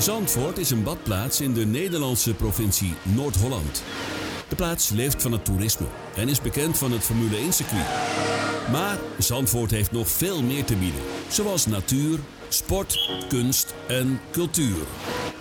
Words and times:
Zandvoort 0.00 0.58
is 0.58 0.70
een 0.70 0.82
badplaats 0.82 1.40
in 1.40 1.52
de 1.52 1.66
Nederlandse 1.66 2.34
provincie 2.34 2.94
Noord-Holland. 3.02 3.82
De 4.48 4.56
plaats 4.56 4.90
leeft 4.90 5.22
van 5.22 5.32
het 5.32 5.44
toerisme 5.44 5.86
en 6.16 6.28
is 6.28 6.40
bekend 6.40 6.78
van 6.78 6.92
het 6.92 7.02
Formule 7.02 7.36
1-circuit. 7.36 7.86
Maar 8.70 8.98
Zandvoort 9.18 9.70
heeft 9.70 9.92
nog 9.92 10.08
veel 10.08 10.42
meer 10.42 10.64
te 10.64 10.76
bieden, 10.76 11.00
zoals 11.28 11.66
natuur, 11.66 12.18
sport, 12.48 13.24
kunst 13.28 13.74
en 13.88 14.20
cultuur. 14.30 14.86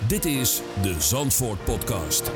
Dit 0.07 0.25
is 0.25 0.61
de 0.81 0.95
Zandvoort 1.01 1.63
Podcast. 1.63 2.31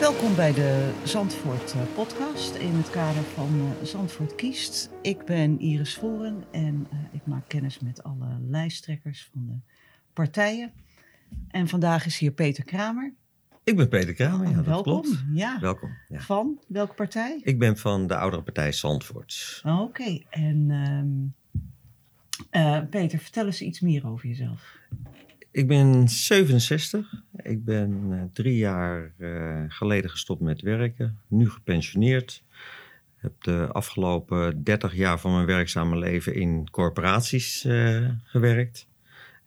Welkom 0.00 0.34
bij 0.34 0.52
de 0.52 0.92
Zandvoort 1.04 1.72
eh, 1.72 1.80
podcast 1.94 2.54
in 2.54 2.74
het 2.74 2.90
kader 2.90 3.22
van 3.22 3.60
eh, 3.60 3.86
Zandvoort 3.86 4.34
kiest. 4.34 4.90
Ik 5.02 5.24
ben 5.24 5.60
Iris 5.60 5.94
Voren 5.94 6.44
en 6.50 6.86
uh, 6.92 6.98
ik 7.12 7.26
maak 7.26 7.48
kennis 7.48 7.78
met 7.78 8.02
alle 8.02 8.38
lijsttrekkers 8.48 9.28
van 9.32 9.46
de 9.46 9.71
partijen. 10.12 10.72
En 11.48 11.68
vandaag 11.68 12.06
is 12.06 12.18
hier 12.18 12.32
Peter 12.32 12.64
Kramer. 12.64 13.12
Ik 13.64 13.76
ben 13.76 13.88
Peter 13.88 14.14
Kramer, 14.14 14.48
ja, 14.48 14.54
dat 14.54 14.64
Welkom. 14.64 15.02
klopt. 15.02 15.24
Ja. 15.32 15.60
Welkom. 15.60 15.96
Ja. 16.08 16.20
Van 16.20 16.58
welke 16.66 16.94
partij? 16.94 17.40
Ik 17.42 17.58
ben 17.58 17.76
van 17.76 18.06
de 18.06 18.16
oudere 18.16 18.42
partij 18.42 18.72
Zandvoort. 18.72 19.62
Oh, 19.66 19.80
Oké, 19.80 20.22
en 20.30 20.70
ehm, 22.50 22.86
Peter, 22.88 23.18
vertel 23.18 23.46
eens 23.46 23.62
iets 23.62 23.80
meer 23.80 24.06
over 24.06 24.28
jezelf. 24.28 24.76
Ik 25.50 25.66
ben 25.66 26.08
67. 26.08 27.22
Ik 27.42 27.64
ben 27.64 28.06
uh, 28.10 28.22
drie 28.32 28.56
jaar 28.56 29.12
uh, 29.18 29.64
geleden 29.68 30.10
gestopt 30.10 30.40
met 30.40 30.60
werken. 30.60 31.18
Nu 31.28 31.50
gepensioneerd. 31.50 32.42
Heb 33.16 33.42
de 33.42 33.68
afgelopen 33.72 34.62
30 34.64 34.94
jaar 34.94 35.20
van 35.20 35.32
mijn 35.32 35.46
werkzame 35.46 35.98
leven 35.98 36.34
in 36.34 36.70
corporaties 36.70 37.66
gewerkt. 38.24 38.86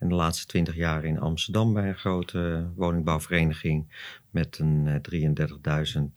En 0.05 0.11
de 0.11 0.17
laatste 0.17 0.45
20 0.45 0.75
jaar 0.75 1.05
in 1.05 1.19
Amsterdam 1.19 1.73
bij 1.73 1.87
een 1.87 1.97
grote 1.97 2.67
woningbouwvereniging 2.75 3.85
met 4.31 4.59
een 4.59 5.01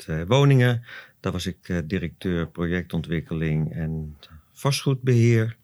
33.000 0.09 0.27
woningen. 0.27 0.85
Daar 1.21 1.33
was 1.33 1.47
ik 1.47 1.83
directeur 1.85 2.49
projectontwikkeling 2.49 3.73
en 3.75 4.17
vastgoedbeheer. 4.53 5.57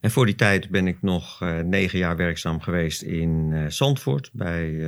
En 0.00 0.10
voor 0.10 0.26
die 0.26 0.34
tijd 0.34 0.68
ben 0.70 0.86
ik 0.86 1.02
nog 1.02 1.40
negen 1.64 1.98
jaar 1.98 2.16
werkzaam 2.16 2.60
geweest 2.60 3.02
in 3.02 3.64
Zandvoort 3.72 4.30
bij 4.32 4.86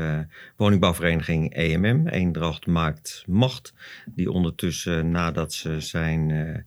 woningbouwvereniging 0.57 1.55
EMM. 1.55 2.09
Eendracht 2.09 2.67
maakt 2.67 3.25
macht. 3.27 3.75
Die 4.07 4.31
ondertussen 4.31 5.11
nadat 5.11 5.53
ze 5.53 5.81
zijn 5.81 6.65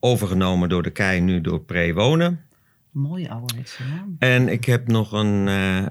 overgenomen 0.00 0.68
door 0.68 0.82
de 0.82 0.90
KEI 0.90 1.20
nu 1.20 1.40
door 1.40 1.60
Prewonen. 1.60 2.48
Mooie 2.90 3.30
ouderwetse 3.30 3.82
naam. 3.82 4.16
En 4.18 4.48
ik 4.48 4.64
heb 4.64 4.88
nog 4.88 5.12
een, 5.12 5.46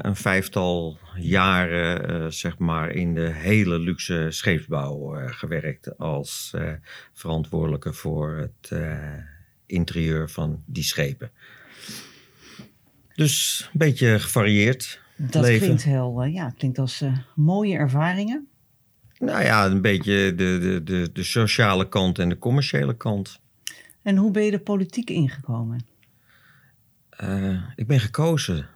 een 0.06 0.16
vijftal 0.16 0.98
jaren 1.16 2.34
zeg 2.34 2.58
maar 2.58 2.90
in 2.90 3.14
de 3.14 3.32
hele 3.34 3.80
luxe 3.80 4.28
scheepsbouw 4.30 5.28
gewerkt 5.30 5.98
als 5.98 6.54
verantwoordelijke 7.14 7.94
voor 7.94 8.36
het 8.36 8.72
interieur 9.66 10.30
van 10.30 10.64
die 10.66 10.84
schepen. 10.84 11.32
Dus 13.16 13.64
een 13.74 13.80
beetje 13.80 14.20
gevarieerd. 14.20 15.02
Dat 15.16 15.42
leven. 15.42 15.66
klinkt 15.66 15.84
heel, 15.84 16.24
ja, 16.24 16.54
klinkt 16.58 16.78
als 16.78 17.04
mooie 17.36 17.76
ervaringen. 17.76 18.48
Nou 19.20 19.44
ja, 19.44 19.66
een 19.66 19.82
beetje 19.82 20.36
de, 20.36 20.58
de, 20.62 20.84
de, 20.84 21.10
de 21.14 21.24
sociale 21.24 21.90
kant 21.90 22.20
en 22.20 22.30
de 22.30 22.38
commerciële 22.38 22.98
kant. 22.98 23.40
En 24.02 24.16
hoe 24.16 24.32
ben 24.32 24.44
je 24.44 24.52
de 24.52 24.60
politiek 24.60 25.10
ingekomen? 25.10 25.86
Uh, 27.24 27.62
ik 27.76 27.88
ben 27.88 28.00
gekozen 28.00 28.68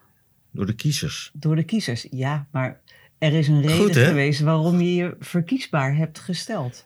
door 0.51 0.65
de 0.65 0.75
kiezers. 0.75 1.31
Door 1.33 1.55
de 1.55 1.63
kiezers, 1.63 2.07
ja, 2.09 2.47
maar 2.51 2.79
er 3.17 3.33
is 3.33 3.47
een 3.47 3.61
reden 3.61 3.77
Goed, 3.77 3.97
geweest 3.97 4.39
waarom 4.39 4.81
je 4.81 4.95
je 4.95 5.15
verkiesbaar 5.19 5.95
hebt 5.95 6.19
gesteld. 6.19 6.85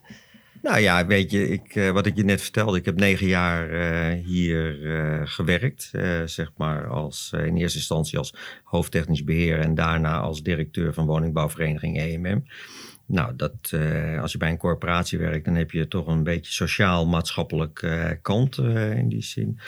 Nou 0.61 0.79
ja, 0.79 1.05
weet 1.05 1.31
je, 1.31 1.47
ik, 1.47 1.75
uh, 1.75 1.89
wat 1.89 2.05
ik 2.05 2.15
je 2.15 2.23
net 2.23 2.41
vertelde, 2.41 2.77
ik 2.77 2.85
heb 2.85 2.99
negen 2.99 3.27
jaar 3.27 3.69
uh, 3.69 4.25
hier 4.25 4.79
uh, 4.79 5.21
gewerkt. 5.23 5.91
zeg 6.25 6.51
maar 6.57 6.87
als, 6.87 7.31
in 7.33 7.57
eerste 7.57 7.77
instantie 7.77 8.17
als 8.17 8.33
hoofdtechnisch 8.63 9.23
beheer 9.23 9.59
en 9.59 9.75
daarna 9.75 10.19
als 10.19 10.43
directeur 10.43 10.93
van 10.93 11.05
woningbouwvereniging 11.05 11.97
EMM. 11.97 12.43
Nou, 13.05 13.35
dat, 13.35 13.73
als 14.21 14.31
je 14.31 14.37
bij 14.37 14.49
een 14.49 14.57
corporatie 14.57 15.19
werkt, 15.19 15.45
dan 15.45 15.55
heb 15.55 15.71
je 15.71 15.87
toch 15.87 16.07
een 16.07 16.23
beetje 16.23 16.51
sociaal-maatschappelijk 16.51 17.87
kant 18.21 18.57
in 18.57 19.09
die 19.09 19.23
zin. 19.23 19.59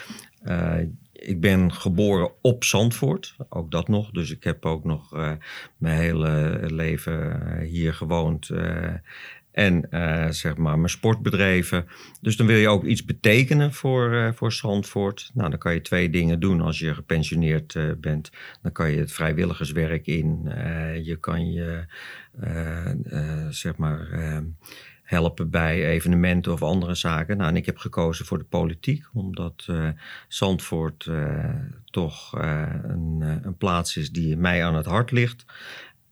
Ik 1.20 1.40
ben 1.40 1.72
geboren 1.72 2.30
op 2.40 2.64
Zandvoort, 2.64 3.36
ook 3.48 3.70
dat 3.70 3.88
nog. 3.88 4.10
Dus 4.10 4.30
ik 4.30 4.44
heb 4.44 4.66
ook 4.66 4.84
nog 4.84 5.10
mijn 5.76 5.98
hele 5.98 6.60
leven 6.66 7.60
hier 7.62 7.94
gewoond. 7.94 8.50
En 9.50 9.86
uh, 9.90 10.28
zeg 10.28 10.56
maar 10.56 10.76
mijn 10.76 10.90
sportbedrijven. 10.90 11.86
Dus 12.20 12.36
dan 12.36 12.46
wil 12.46 12.56
je 12.56 12.68
ook 12.68 12.84
iets 12.84 13.04
betekenen 13.04 13.72
voor, 13.72 14.32
voor 14.34 14.52
Zandvoort. 14.52 15.30
Nou, 15.34 15.50
dan 15.50 15.58
kan 15.58 15.74
je 15.74 15.80
twee 15.80 16.10
dingen 16.10 16.40
doen 16.40 16.60
als 16.60 16.78
je 16.78 16.94
gepensioneerd 16.94 18.00
bent. 18.00 18.30
Dan 18.62 18.72
kan 18.72 18.90
je 18.90 18.98
het 18.98 19.12
vrijwilligerswerk 19.12 20.06
in. 20.06 20.50
je 21.02 21.16
kan 21.20 21.52
je 21.52 21.84
zeg 23.50 23.76
maar 23.76 24.08
helpen 25.10 25.50
bij 25.50 25.86
evenementen 25.86 26.52
of 26.52 26.62
andere 26.62 26.94
zaken. 26.94 27.36
Nou, 27.36 27.50
en 27.50 27.56
ik 27.56 27.66
heb 27.66 27.78
gekozen 27.78 28.26
voor 28.26 28.38
de 28.38 28.44
politiek, 28.44 29.04
omdat 29.12 29.66
Zandvoort 30.28 31.10
toch 31.84 32.32
een, 32.32 33.40
een 33.42 33.56
plaats 33.56 33.96
is 33.96 34.10
die 34.10 34.36
mij 34.36 34.64
aan 34.64 34.74
het 34.74 34.86
hart 34.86 35.10
ligt. 35.10 35.44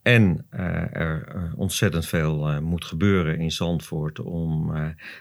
En 0.03 0.47
uh, 0.51 0.97
er 0.97 1.37
uh, 1.37 1.59
ontzettend 1.59 2.07
veel 2.07 2.51
uh, 2.51 2.59
moet 2.59 2.85
gebeuren 2.85 3.39
in 3.39 3.51
Zandvoort 3.51 4.21
om 4.21 4.73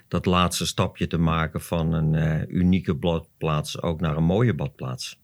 dat 0.08 0.26
laatste 0.26 0.66
stapje 0.66 1.08
te 1.08 1.18
maken 1.18 1.62
van 1.62 1.94
een 1.94 2.46
unieke 2.58 2.94
badplaats 2.94 3.82
ook 3.82 4.02
naar 4.02 4.18
een 4.18 4.24
mooie 4.24 4.54
badplaats. 4.54 5.20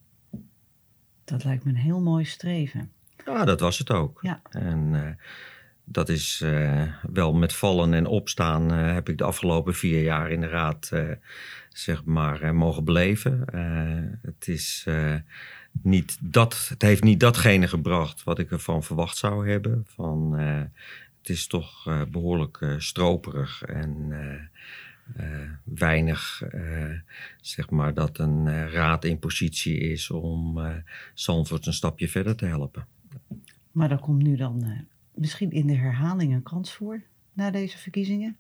Dat 1.24 1.44
lijkt 1.44 1.64
me 1.64 1.70
een 1.70 1.78
heel 1.78 2.02
mooi 2.02 2.26
streven. 2.26 2.92
Ja, 3.26 3.46
dat 3.46 3.60
was 3.60 3.78
het 3.78 3.92
ook. 3.92 4.20
Ja. 4.22 4.42
En 4.50 5.18
dat 5.84 6.10
is 6.10 6.44
wel 7.12 7.34
met 7.34 7.54
vallen 7.54 7.94
en 7.94 8.06
opstaan 8.06 8.72
heb 8.72 9.10
ik 9.10 9.18
de 9.18 9.24
afgelopen 9.24 9.76
vier 9.76 10.04
jaar 10.04 10.32
in 10.32 10.42
de 10.42 10.48
raad 10.48 10.92
zeg 11.70 12.06
maar 12.06 12.56
mogen 12.56 12.84
beleven. 12.84 13.46
het 14.22 14.48
is 14.48 14.88
niet 15.82 16.18
dat, 16.22 16.68
het 16.70 16.82
heeft 16.82 17.04
niet 17.04 17.20
datgene 17.20 17.68
gebracht 17.68 18.24
wat 18.24 18.40
ik 18.40 18.52
ervan 18.52 18.84
verwacht 18.84 19.18
zou 19.18 19.50
hebben. 19.50 19.86
Van, 19.88 20.34
het 21.18 21.30
is 21.30 21.48
toch 21.48 22.06
behoorlijk 22.12 22.76
stroperig 22.78 23.64
en 23.64 24.14
weinig, 25.64 26.44
zeg 27.42 27.70
maar, 27.70 27.94
dat 27.94 28.18
een 28.18 28.70
raad 28.70 29.06
in 29.06 29.20
positie 29.20 29.78
is 29.78 30.10
om 30.10 30.60
Zandvoort 31.14 31.66
een 31.66 31.74
stapje 31.74 32.10
verder 32.10 32.36
te 32.36 32.46
helpen. 32.46 32.88
Maar 33.72 33.92
er 33.92 34.00
komt 34.00 34.24
nu 34.24 34.36
dan 34.36 34.88
misschien 35.16 35.52
in 35.52 35.68
de 35.68 35.76
herhaling 35.76 36.34
een 36.34 36.44
kans 36.44 36.74
voor 36.74 37.02
na 37.34 37.52
deze 37.52 37.78
verkiezingen? 37.78 38.38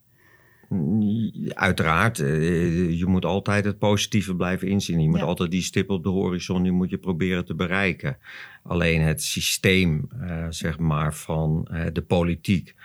Uiteraard, 1.47 2.17
je 2.17 3.03
moet 3.07 3.25
altijd 3.25 3.65
het 3.65 3.77
positieve 3.77 4.35
blijven 4.35 4.67
inzien. 4.67 5.01
Je 5.01 5.09
moet 5.09 5.19
Ja. 5.19 5.25
altijd 5.25 5.51
die 5.51 5.61
stip 5.61 5.89
op 5.89 6.03
de 6.03 6.09
horizon, 6.09 6.63
die 6.63 6.71
moet 6.71 6.89
je 6.89 6.97
proberen 6.97 7.45
te 7.45 7.55
bereiken. 7.55 8.17
Alleen 8.63 9.01
het 9.01 9.23
systeem, 9.23 10.07
eh, 10.21 10.45
zeg 10.49 10.79
maar, 10.79 11.13
van 11.13 11.67
eh, 11.71 11.85
de 11.93 12.01
politiek, 12.01 12.75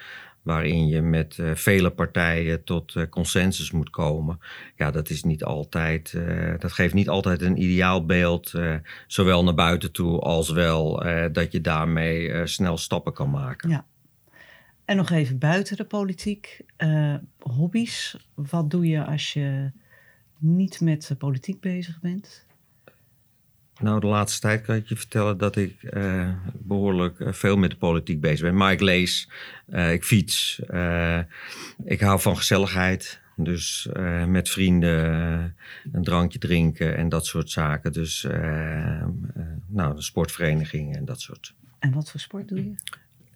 waarin 0.48 0.88
je 0.88 1.02
met 1.02 1.38
eh, 1.38 1.54
vele 1.54 1.90
partijen 1.90 2.64
tot 2.64 2.94
eh, 2.96 3.08
consensus 3.10 3.70
moet 3.70 3.90
komen. 3.90 4.40
Ja, 4.76 4.90
dat 4.90 5.10
is 5.10 5.22
niet 5.22 5.44
altijd, 5.44 6.12
eh, 6.14 6.54
dat 6.58 6.72
geeft 6.72 6.94
niet 6.94 7.08
altijd 7.08 7.42
een 7.42 7.62
ideaal 7.62 8.06
beeld, 8.06 8.54
zowel 9.06 9.44
naar 9.44 9.54
buiten 9.54 9.92
toe 9.92 10.20
als 10.20 10.50
wel 10.50 11.04
dat 11.32 11.52
je 11.52 11.60
daarmee 11.60 12.46
snel 12.46 12.76
stappen 12.76 13.12
kan 13.12 13.30
maken. 13.30 13.68
Ja. 13.68 13.84
En 14.84 14.96
nog 14.96 15.10
even 15.10 15.38
buiten 15.38 15.76
de 15.76 15.84
politiek. 15.84 16.60
hobby's. 17.38 18.16
Wat 18.34 18.70
doe 18.70 18.86
je 18.86 19.04
als 19.04 19.32
je 19.32 19.70
niet 20.38 20.80
met 20.80 21.14
politiek 21.18 21.60
bezig 21.60 22.00
bent? 22.00 22.46
Nou, 23.78 24.00
de 24.00 24.06
laatste 24.06 24.40
tijd 24.40 24.62
kan 24.62 24.76
ik 24.76 24.88
je 24.88 24.96
vertellen 24.96 25.38
dat 25.38 25.56
ik 25.56 25.82
eh, 25.82 26.32
behoorlijk 26.52 27.20
eh, 27.20 27.32
veel 27.32 27.56
met 27.56 27.70
de 27.70 27.76
politiek 27.76 28.20
bezig 28.20 28.40
ben. 28.40 28.56
Maar 28.56 28.72
ik 28.72 28.80
lees, 28.80 29.28
eh, 29.66 29.92
ik 29.92 30.04
fiets, 30.04 30.60
ik 31.84 32.00
hou 32.00 32.20
van 32.20 32.36
gezelligheid. 32.36 33.20
Dus 33.40 33.88
met 34.26 34.48
vrienden 34.48 35.04
een 35.92 36.02
drankje 36.02 36.38
drinken 36.38 36.96
en 36.96 37.08
dat 37.08 37.26
soort 37.26 37.50
zaken. 37.50 37.92
Dus 37.92 38.26
nou, 39.66 39.94
de 39.94 40.02
sportvereniging 40.02 40.96
en 40.96 41.04
dat 41.04 41.20
soort. 41.20 41.54
En 41.78 41.92
wat 41.92 42.10
voor 42.10 42.20
sport 42.20 42.48
doe 42.48 42.64
je? 42.64 42.74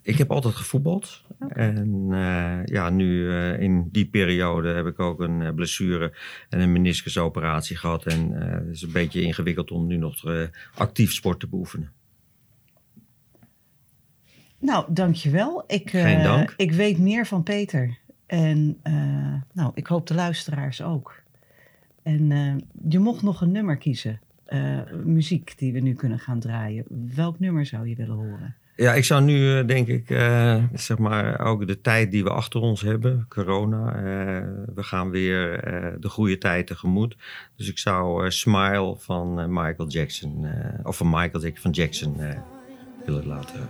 Ik 0.03 0.19
heb 0.19 0.31
altijd 0.31 0.55
gevoetbald. 0.55 1.23
En 1.49 2.09
eh, 2.11 2.65
ja, 2.65 2.91
nu 2.91 3.31
eh, 3.31 3.61
in 3.61 3.89
die 3.91 4.07
periode 4.07 4.69
heb 4.69 4.87
ik 4.87 5.01
ook 5.01 5.21
een 5.21 5.43
eh, 5.43 5.55
blessure 5.55 6.13
en 6.49 6.61
een 6.61 6.73
meniscusoperatie 6.73 7.77
gehad. 7.77 8.07
En 8.07 8.33
het 8.33 8.69
is 8.69 8.83
een 8.83 8.93
beetje 8.93 9.23
ingewikkeld 9.23 9.71
om 9.71 9.87
nu 9.87 9.97
nog 9.97 10.25
actief 10.75 11.13
sport 11.13 11.41
te 11.41 11.49
beoefenen. 11.49 11.93
Nou, 14.59 14.85
dankjewel. 14.89 15.65
Ik, 15.67 15.91
Geen 15.91 16.23
dank. 16.23 16.55
ik 16.57 16.73
weet 16.73 16.99
meer 16.99 17.27
van 17.27 17.43
Peter. 17.43 17.99
En 18.27 18.81
nou, 19.53 19.71
ik 19.75 19.87
hoop 19.87 20.07
de 20.07 20.15
luisteraars 20.15 20.83
ook. 20.83 21.23
En 22.03 22.27
je 22.89 22.99
mocht 22.99 23.23
nog 23.23 23.41
een 23.41 23.53
nummer 23.53 23.77
kiezen. 23.77 24.21
muziek 25.05 25.59
die 25.59 25.73
we 25.73 25.81
nu 25.81 25.95
kunnen 25.95 26.19
gaan 26.19 26.41
draaien. 26.41 26.85
Welk 27.15 27.39
nummer 27.39 27.67
zou 27.67 27.89
je 27.89 27.95
willen 27.95 28.17
horen? 28.17 28.57
Ja, 28.77 28.93
ik 28.95 29.05
zou 29.05 29.23
nu 29.23 29.59
eh, 29.59 29.67
denk 29.67 29.89
ik, 29.89 30.11
eh, 30.11 30.57
zeg 30.75 30.99
maar, 30.99 31.41
ook 31.41 31.67
de 31.67 31.81
tijd 31.81 32.11
die 32.11 32.25
we 32.25 32.31
achter 32.31 32.61
ons 32.61 32.81
hebben, 32.81 33.27
corona, 33.29 33.95
eh, 33.95 34.03
we 34.75 34.83
gaan 34.83 35.11
weer 35.11 35.59
eh, 35.61 35.93
de 36.01 36.09
goede 36.09 36.39
tijd 36.39 36.67
tegemoet. 36.67 37.17
Dus 37.57 37.69
ik 37.69 37.79
zou 37.79 38.25
eh, 38.25 38.31
Smile 38.31 38.95
van 38.99 39.35
Michael 39.53 39.89
Jackson, 39.89 40.45
eh, 40.45 40.87
of 40.87 40.97
van 40.97 41.11
Michael 41.11 41.43
Jackson, 41.43 41.57
van 41.63 41.71
Jackson 41.71 42.21
eh, 42.21 42.37
willen 43.07 43.27
laten. 43.27 43.61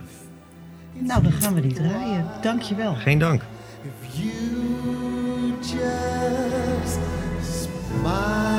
Nou, 0.99 1.23
dan 1.23 1.31
gaan 1.31 1.53
we 1.53 1.61
die 1.61 1.73
draaien. 1.73 2.25
Dankjewel. 2.41 2.93
Geen 2.95 3.19
dank. 3.19 3.41
If 3.83 4.15
you 4.15 5.53
just 5.59 6.99
smile, 7.41 8.52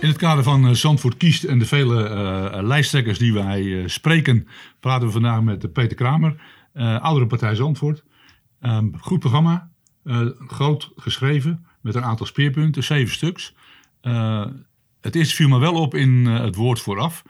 In 0.00 0.08
het 0.10 0.18
kader 0.18 0.44
van 0.44 0.66
eh, 0.66 0.72
Zandvoort 0.72 1.16
kiest 1.16 1.44
en 1.44 1.58
de 1.58 1.66
vele 1.66 2.04
eh, 2.04 2.62
lijsttrekkers 2.62 3.18
die 3.18 3.32
wij 3.32 3.82
eh, 3.82 3.88
spreken, 3.88 4.48
praten 4.80 5.06
we 5.06 5.12
vandaag 5.12 5.42
met 5.42 5.72
Peter 5.72 5.96
Kramer, 5.96 6.36
eh 6.72 7.00
oudere 7.02 7.26
partij 7.26 7.54
Zandvoort. 7.54 8.04
Ehm, 8.60 8.88
goed 9.00 9.18
programma, 9.18 9.70
eh, 10.04 10.26
groot 10.46 10.92
geschreven 10.96 11.66
met 11.80 11.94
een 11.94 12.04
aantal 12.04 12.26
speerpunten, 12.26 12.84
zeven 12.84 13.14
stuks. 13.14 13.54
Eh, 14.00 14.46
het 15.00 15.14
eerste 15.14 15.34
viel 15.34 15.48
me 15.48 15.58
wel 15.58 15.74
op 15.74 15.94
in 15.94 16.26
eh, 16.26 16.40
het 16.40 16.54
woord 16.54 16.80
vooraf. 16.80 17.24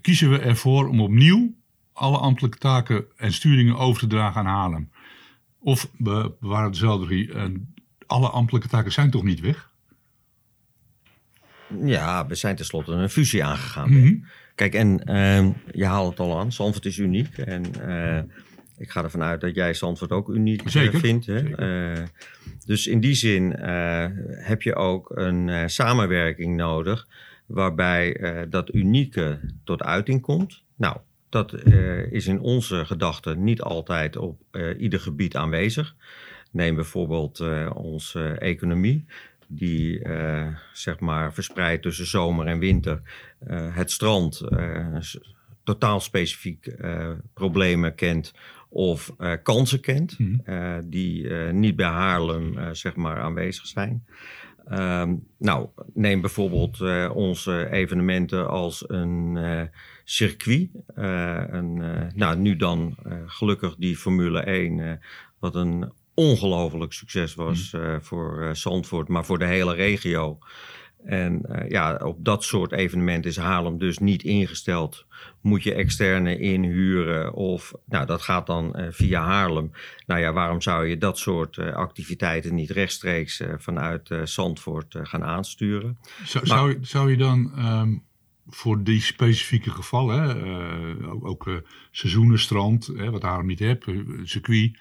Kiezen 0.00 0.30
we 0.30 0.38
ervoor 0.38 0.88
om 0.88 1.00
opnieuw 1.00 1.54
alle 1.92 2.18
ambtelijke 2.18 2.58
taken 2.58 3.04
en 3.16 3.32
sturingen 3.32 3.76
over 3.76 4.00
te 4.00 4.06
dragen 4.06 4.40
aan 4.40 4.46
Haarlem? 4.46 4.90
Of 5.58 5.90
we 5.98 6.32
bewaren 6.40 6.70
dezelfde 6.70 7.06
regie 7.06 7.32
en 7.32 7.74
alle 8.06 8.28
ambtelijke 8.28 8.68
taken 8.68 8.92
zijn 8.92 9.10
toch 9.10 9.22
niet 9.22 9.40
weg? 9.40 9.70
Ja, 11.84 12.26
we 12.26 12.34
zijn 12.34 12.56
tenslotte 12.56 12.92
een 12.92 13.10
fusie 13.10 13.44
aangegaan. 13.44 13.90
Mhm. 13.90 14.14
Kijk, 14.54 14.74
en 14.74 15.04
ehm, 15.04 15.50
je 15.72 15.84
haalt 15.84 16.10
het 16.10 16.20
al 16.20 16.38
aan, 16.38 16.52
Zandvoort 16.52 16.86
is 16.86 16.98
uniek. 16.98 17.38
En 17.38 17.64
eh, 17.88 18.22
ik 18.78 18.90
ga 18.90 19.02
ervan 19.02 19.22
uit 19.22 19.40
dat 19.40 19.54
jij 19.54 19.74
Zandvoort 19.74 20.10
ook 20.10 20.28
uniek 20.28 20.62
eh, 20.62 20.68
Zeker, 20.68 21.00
vindt. 21.00 21.26
Hè? 21.26 21.38
zeker. 21.38 21.58
Eh, 21.58 22.02
dus 22.66 22.86
in 22.86 23.00
die 23.00 23.14
zin 23.14 23.50
heb 24.42 24.62
je 24.62 24.74
ook 24.74 25.10
een 25.14 25.70
samenwerking 25.70 26.56
nodig 26.56 27.06
waarbij 27.46 28.16
dat 28.50 28.74
unieke 28.74 29.40
tot 29.64 29.82
uiting 29.82 30.20
komt. 30.20 30.62
Nou, 30.76 30.96
dat 31.32 31.54
is 32.10 32.26
in 32.26 32.40
onze 32.40 32.84
gedachten 32.84 33.44
niet 33.44 33.62
altijd 33.62 34.16
op 34.16 34.40
eh, 34.50 34.80
ieder 34.80 35.00
gebied 35.00 35.36
aanwezig. 35.36 35.94
Neem 36.50 36.74
bijvoorbeeld 36.74 37.40
eh, 37.40 37.70
onze 37.74 38.28
economie 38.28 39.04
die 39.46 40.02
eh, 40.02 40.46
zeg 40.72 41.00
maar 41.00 41.34
verspreid 41.34 41.82
tussen 41.82 42.06
zomer 42.06 42.46
en 42.46 42.58
winter 42.58 43.00
het 43.72 43.90
strand 43.90 44.42
totaal 45.64 46.00
specifiek 46.00 46.74
problemen 47.34 47.94
kent 47.94 48.34
of 48.68 49.14
kansen 49.42 49.80
kent 49.80 50.18
Mhm. 50.18 50.80
die 50.84 51.32
niet 51.52 51.76
bij 51.76 51.86
Haarlem 51.86 52.74
zeg 52.74 52.96
maar 52.96 53.20
aanwezig 53.20 53.66
zijn. 53.66 54.06
Ehm, 54.68 55.14
nou, 55.38 55.68
neem 55.94 56.20
bijvoorbeeld 56.20 56.80
onze 57.10 57.68
evenementen 57.70 58.48
als 58.48 58.84
een 58.88 59.38
circuit. 60.04 60.68
eh, 60.94 61.42
een, 61.46 61.82
eh, 61.82 62.06
nou, 62.14 62.36
nu 62.36 62.56
dan 62.56 62.96
eh, 63.04 63.12
gelukkig 63.26 63.74
die 63.76 63.96
Formule 63.96 64.40
1, 64.40 64.80
eh, 64.80 64.92
wat 65.38 65.54
een 65.54 65.92
ongelooflijk 66.14 66.92
succes 66.92 67.34
was 67.34 67.72
eh, 67.72 67.96
voor 68.00 68.50
Zandvoort, 68.56 69.08
maar 69.08 69.24
voor 69.24 69.38
de 69.38 69.44
hele 69.46 69.74
regio. 69.74 70.38
En 71.04 71.42
ja, 71.68 71.94
op 71.96 72.24
dat 72.24 72.44
soort 72.44 72.72
evenementen 72.72 73.30
is 73.30 73.36
Haarlem 73.36 73.78
dus 73.78 73.98
niet 73.98 74.22
ingesteld. 74.22 75.06
Moet 75.40 75.62
je 75.62 75.74
externe 75.74 76.38
inhuren 76.38 77.32
of, 77.34 77.72
nou 77.86 78.06
dat 78.06 78.22
gaat 78.22 78.46
dan 78.46 78.76
via 78.90 79.22
Haarlem. 79.24 79.70
Nou 80.06 80.20
ja, 80.20 80.32
waarom 80.32 80.60
zou 80.60 80.86
je 80.86 80.98
dat 80.98 81.18
soort 81.18 81.58
activiteiten 81.58 82.54
niet 82.54 82.70
rechtstreeks 82.70 83.42
vanuit 83.58 84.10
Zandvoort 84.24 84.96
gaan 85.02 85.24
aansturen? 85.24 85.98
Zou, 86.24 86.46
Maar- 86.48 86.56
zou, 86.58 86.70
je- 86.70 86.78
zou 86.80 87.10
je 87.10 87.16
dan 87.16 87.52
ehm, 87.56 87.92
voor 88.48 88.82
die 88.82 89.00
specifieke 89.00 89.70
gevallen, 89.70 90.44
eh, 90.44 91.12
ook, 91.12 91.24
ook 91.24 91.46
eh, 91.46 91.54
seizoenen, 91.90 92.38
strand, 92.38 92.86
hè, 92.86 93.10
wat 93.10 93.22
Haarlem 93.22 93.46
niet 93.46 93.58
hebt, 93.58 93.86
eh, 93.86 93.96
circuit, 94.22 94.78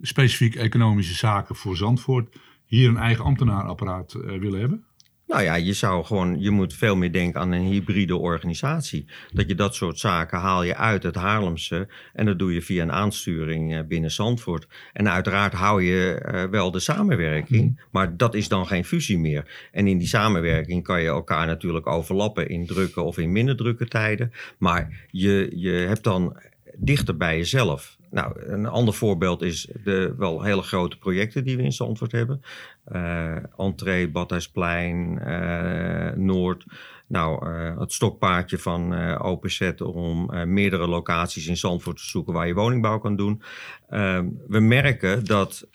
specifiek 0.00 0.54
economische 0.54 1.14
zaken 1.14 1.56
voor 1.56 1.76
Zandvoort, 1.76 2.36
hier 2.64 2.88
een 2.88 2.96
eigen 2.96 3.24
ambtenaarapparaat 3.24 4.12
willen 4.12 4.60
hebben? 4.60 4.84
Nou 5.32 5.44
ja, 5.44 5.54
je 5.54 5.72
zou 5.72 6.04
gewoon, 6.04 6.40
je 6.40 6.50
moet 6.50 6.74
veel 6.74 6.96
meer 6.96 7.12
denken 7.12 7.40
aan 7.40 7.52
een 7.52 7.62
hybride 7.62 8.16
organisatie. 8.16 9.06
Dat 9.30 9.48
je 9.48 9.54
dat 9.54 9.74
soort 9.74 9.98
zaken 9.98 10.38
haal 10.38 10.62
je 10.62 10.76
uit 10.76 11.02
het 11.02 11.14
Haarlemse 11.14 11.88
en 12.12 12.26
dat 12.26 12.38
doe 12.38 12.54
je 12.54 12.62
via 12.62 12.82
een 12.82 12.92
aansturing 12.92 13.74
eh, 13.74 13.80
binnen 13.88 14.10
Zandvoort. 14.10 14.66
En 14.92 15.10
uiteraard 15.10 15.52
hou 15.52 15.82
je 15.82 16.14
eh, 16.14 16.44
wel 16.44 16.70
de 16.70 16.80
samenwerking, 16.80 17.80
maar 17.90 18.16
dat 18.16 18.34
is 18.34 18.48
dan 18.48 18.66
geen 18.66 18.84
fusie 18.84 19.18
meer. 19.18 19.68
En 19.70 19.86
in 19.86 19.98
die 19.98 20.08
samenwerking 20.08 20.82
kan 20.82 21.00
je 21.00 21.08
elkaar 21.08 21.46
natuurlijk 21.46 21.86
overlappen 21.86 22.48
in 22.48 22.66
drukke 22.66 23.00
of 23.00 23.18
in 23.18 23.32
minder 23.32 23.56
drukke 23.56 23.88
tijden. 23.88 24.32
Maar 24.58 25.06
je, 25.10 25.52
je 25.54 25.70
hebt 25.70 26.04
dan 26.04 26.36
dichter 26.76 27.16
bij 27.16 27.36
jezelf. 27.36 27.96
Nou, 28.10 28.42
een 28.42 28.66
ander 28.66 28.94
voorbeeld 28.94 29.42
is 29.42 29.68
de 29.84 30.14
wel 30.18 30.42
hele 30.42 30.62
grote 30.62 30.98
projecten 30.98 31.44
die 31.44 31.56
we 31.56 31.62
in 31.62 31.72
Zandvoort 31.72 32.12
hebben. 32.12 32.42
Eh 32.84 33.36
Entree, 33.56 34.08
Badhuisplein, 34.08 35.18
eh, 35.18 36.12
Noord. 36.16 36.64
Nou, 37.12 37.46
eh, 37.46 37.78
het 37.78 37.92
stokpaardje 37.92 38.58
van 38.58 38.94
OpenZ 39.18 39.72
om 39.78 40.30
eh, 40.30 40.44
meerdere 40.44 40.88
locaties 40.88 41.46
in 41.46 41.56
Zandvoort 41.56 41.96
te 41.96 42.04
zoeken 42.04 42.32
waar 42.32 42.46
je 42.46 42.54
woningbouw 42.54 42.98
kan 42.98 43.16
doen. 43.16 43.42
Eh, 43.88 44.20
we 44.48 44.60
merken 44.60 45.24
dat 45.24 45.66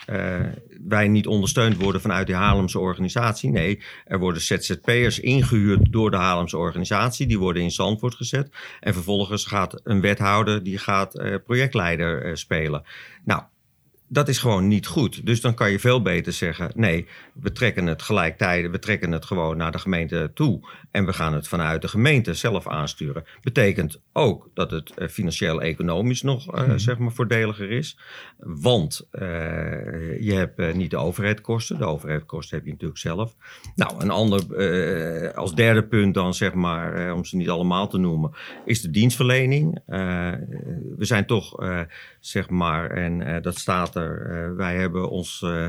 wij 0.87 1.07
niet 1.07 1.27
ondersteund 1.27 1.77
worden 1.77 2.01
vanuit 2.01 2.27
die 2.27 2.35
Haarlemse 2.35 2.79
organisatie. 2.79 3.51
Nee, 3.51 3.79
er 4.05 4.19
worden 4.19 4.41
ZZP'ers 4.41 5.19
ingehuurd 5.19 5.91
door 5.91 6.11
de 6.11 6.17
Haarlemse 6.17 6.57
organisatie. 6.57 7.27
Die 7.27 7.39
worden 7.39 7.63
in 7.63 7.71
Zandvoort 7.71 8.15
gezet. 8.15 8.49
En 8.79 8.93
vervolgens 8.93 9.45
gaat 9.45 9.81
een 9.83 10.01
wethouder, 10.01 10.63
die 10.63 10.77
gaat 10.77 11.41
projectleider 11.45 12.37
spelen. 12.37 12.83
Nou, 13.23 13.41
dat 14.07 14.27
is 14.27 14.37
gewoon 14.37 14.67
niet 14.67 14.87
goed. 14.87 15.25
Dus 15.25 15.41
dan 15.41 15.53
kan 15.53 15.71
je 15.71 15.79
veel 15.79 16.01
beter 16.01 16.33
zeggen: 16.33 16.71
nee, 16.75 17.07
we 17.33 17.51
trekken 17.51 17.87
het 17.87 18.01
gelijktijdig, 18.01 18.71
we 18.71 18.79
trekken 18.79 19.11
het 19.11 19.25
gewoon 19.25 19.57
naar 19.57 19.71
de 19.71 19.79
gemeente 19.79 20.31
toe. 20.33 20.69
En 20.91 21.05
we 21.05 21.13
gaan 21.13 21.33
het 21.33 21.47
vanuit 21.47 21.81
de 21.81 21.87
gemeente 21.87 22.33
zelf 22.33 22.67
aansturen. 22.67 23.23
Betekent 23.41 24.01
ook 24.13 24.49
dat 24.53 24.71
het 24.71 24.93
eh, 24.93 25.07
financieel-economisch 25.07 26.21
nog 26.21 26.55
eh, 26.55 26.73
zeg 26.75 26.97
maar 26.97 27.11
voordeliger 27.11 27.71
is. 27.71 27.99
Want 28.37 29.07
eh, 29.11 29.21
je 30.21 30.33
hebt 30.33 30.73
niet 30.73 30.91
de 30.91 30.97
overheidkosten. 30.97 31.77
De 31.77 31.85
overheidkosten 31.85 32.57
heb 32.57 32.65
je 32.65 32.71
natuurlijk 32.71 32.99
zelf. 32.99 33.35
Nou, 33.75 34.01
een 34.01 34.09
ander, 34.09 35.33
als 35.35 35.55
derde 35.55 35.83
punt 35.83 36.13
dan 36.13 36.33
zeg 36.33 36.53
maar, 36.53 37.13
om 37.13 37.25
ze 37.25 37.35
niet 37.35 37.49
allemaal 37.49 37.87
te 37.87 37.97
noemen, 37.97 38.31
is 38.65 38.81
de 38.81 38.89
dienstverlening. 38.89 39.81
We 40.97 41.05
zijn 41.05 41.25
toch, 41.25 41.55
zeg 42.19 42.49
maar, 42.49 42.91
en 42.91 43.41
dat 43.41 43.57
staat 43.57 43.96
eh, 44.03 44.55
wij 44.55 44.75
hebben 44.75 45.09
ons 45.09 45.41
eh, 45.41 45.67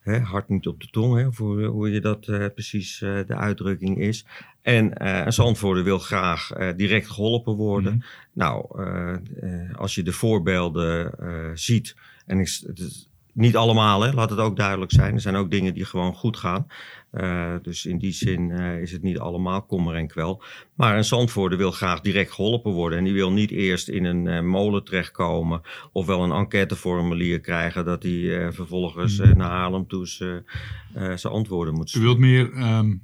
hè, 0.00 0.18
hart 0.18 0.48
niet 0.48 0.66
op 0.66 0.80
de 0.80 0.88
tong, 0.90 1.16
hè, 1.16 1.32
voor 1.32 1.64
hoe 1.64 1.90
je 1.90 2.00
dat 2.00 2.28
eh, 2.28 2.46
precies 2.54 3.02
eh, 3.02 3.18
de 3.26 3.36
uitdrukking 3.36 3.98
is. 3.98 4.26
En 4.62 4.94
eh 4.94 5.24
een 5.24 5.32
Zandvoorder 5.32 5.84
wil 5.84 5.98
graag 5.98 6.50
eh, 6.50 6.76
direct 6.76 7.08
geholpen 7.10 7.54
worden. 7.54 8.04
Nou, 8.32 8.84
eh, 8.84 9.12
eh, 9.12 9.74
als 9.74 9.94
je 9.94 10.02
de 10.02 10.12
voorbeelden 10.12 11.18
eh, 11.18 11.50
ziet, 11.54 11.96
en 12.26 12.38
ik, 12.38 12.60
het 12.66 13.08
niet 13.36 13.56
allemaal, 13.56 14.02
hè, 14.02 14.12
laat 14.12 14.30
het 14.30 14.38
ook 14.38 14.56
duidelijk 14.56 14.92
zijn. 14.92 15.14
Er 15.14 15.20
zijn 15.20 15.36
ook 15.36 15.50
dingen 15.50 15.74
die 15.74 15.84
gewoon 15.84 16.14
goed 16.14 16.36
gaan. 16.36 16.66
Eh, 17.10 17.54
dus 17.62 17.86
in 17.86 17.98
die 17.98 18.12
zin 18.12 18.50
eh, 18.50 18.80
is 18.80 18.92
het 18.92 19.02
niet 19.02 19.18
allemaal 19.18 19.62
kommer 19.62 19.94
en 19.94 20.06
kwel. 20.06 20.42
Maar 20.74 20.96
een 20.96 21.04
Zandvoorder 21.04 21.58
wil 21.58 21.70
graag 21.70 22.00
direct 22.00 22.32
geholpen 22.32 22.72
worden. 22.72 22.98
En 22.98 23.04
die 23.04 23.12
wil 23.12 23.32
niet 23.32 23.50
eerst 23.50 23.88
in 23.88 24.04
een 24.04 24.26
eh, 24.26 24.42
molen 24.42 24.84
terechtkomen. 24.84 25.60
Of 25.92 26.06
wel 26.06 26.22
een 26.22 26.32
enquêteformulier 26.32 27.40
krijgen. 27.40 27.84
Dat 27.84 28.02
hij 28.02 28.52
vervolgens 28.52 29.18
eh, 29.18 29.32
naar 29.32 29.50
Haarlem 29.50 29.86
toe 29.86 30.06
zijn 30.06 31.32
antwoorden 31.32 31.74
moet 31.74 31.86
U 31.86 31.88
sturen. 31.88 32.06
wilt 32.08 32.18
meer, 32.18 32.52
ehm, 32.52 32.94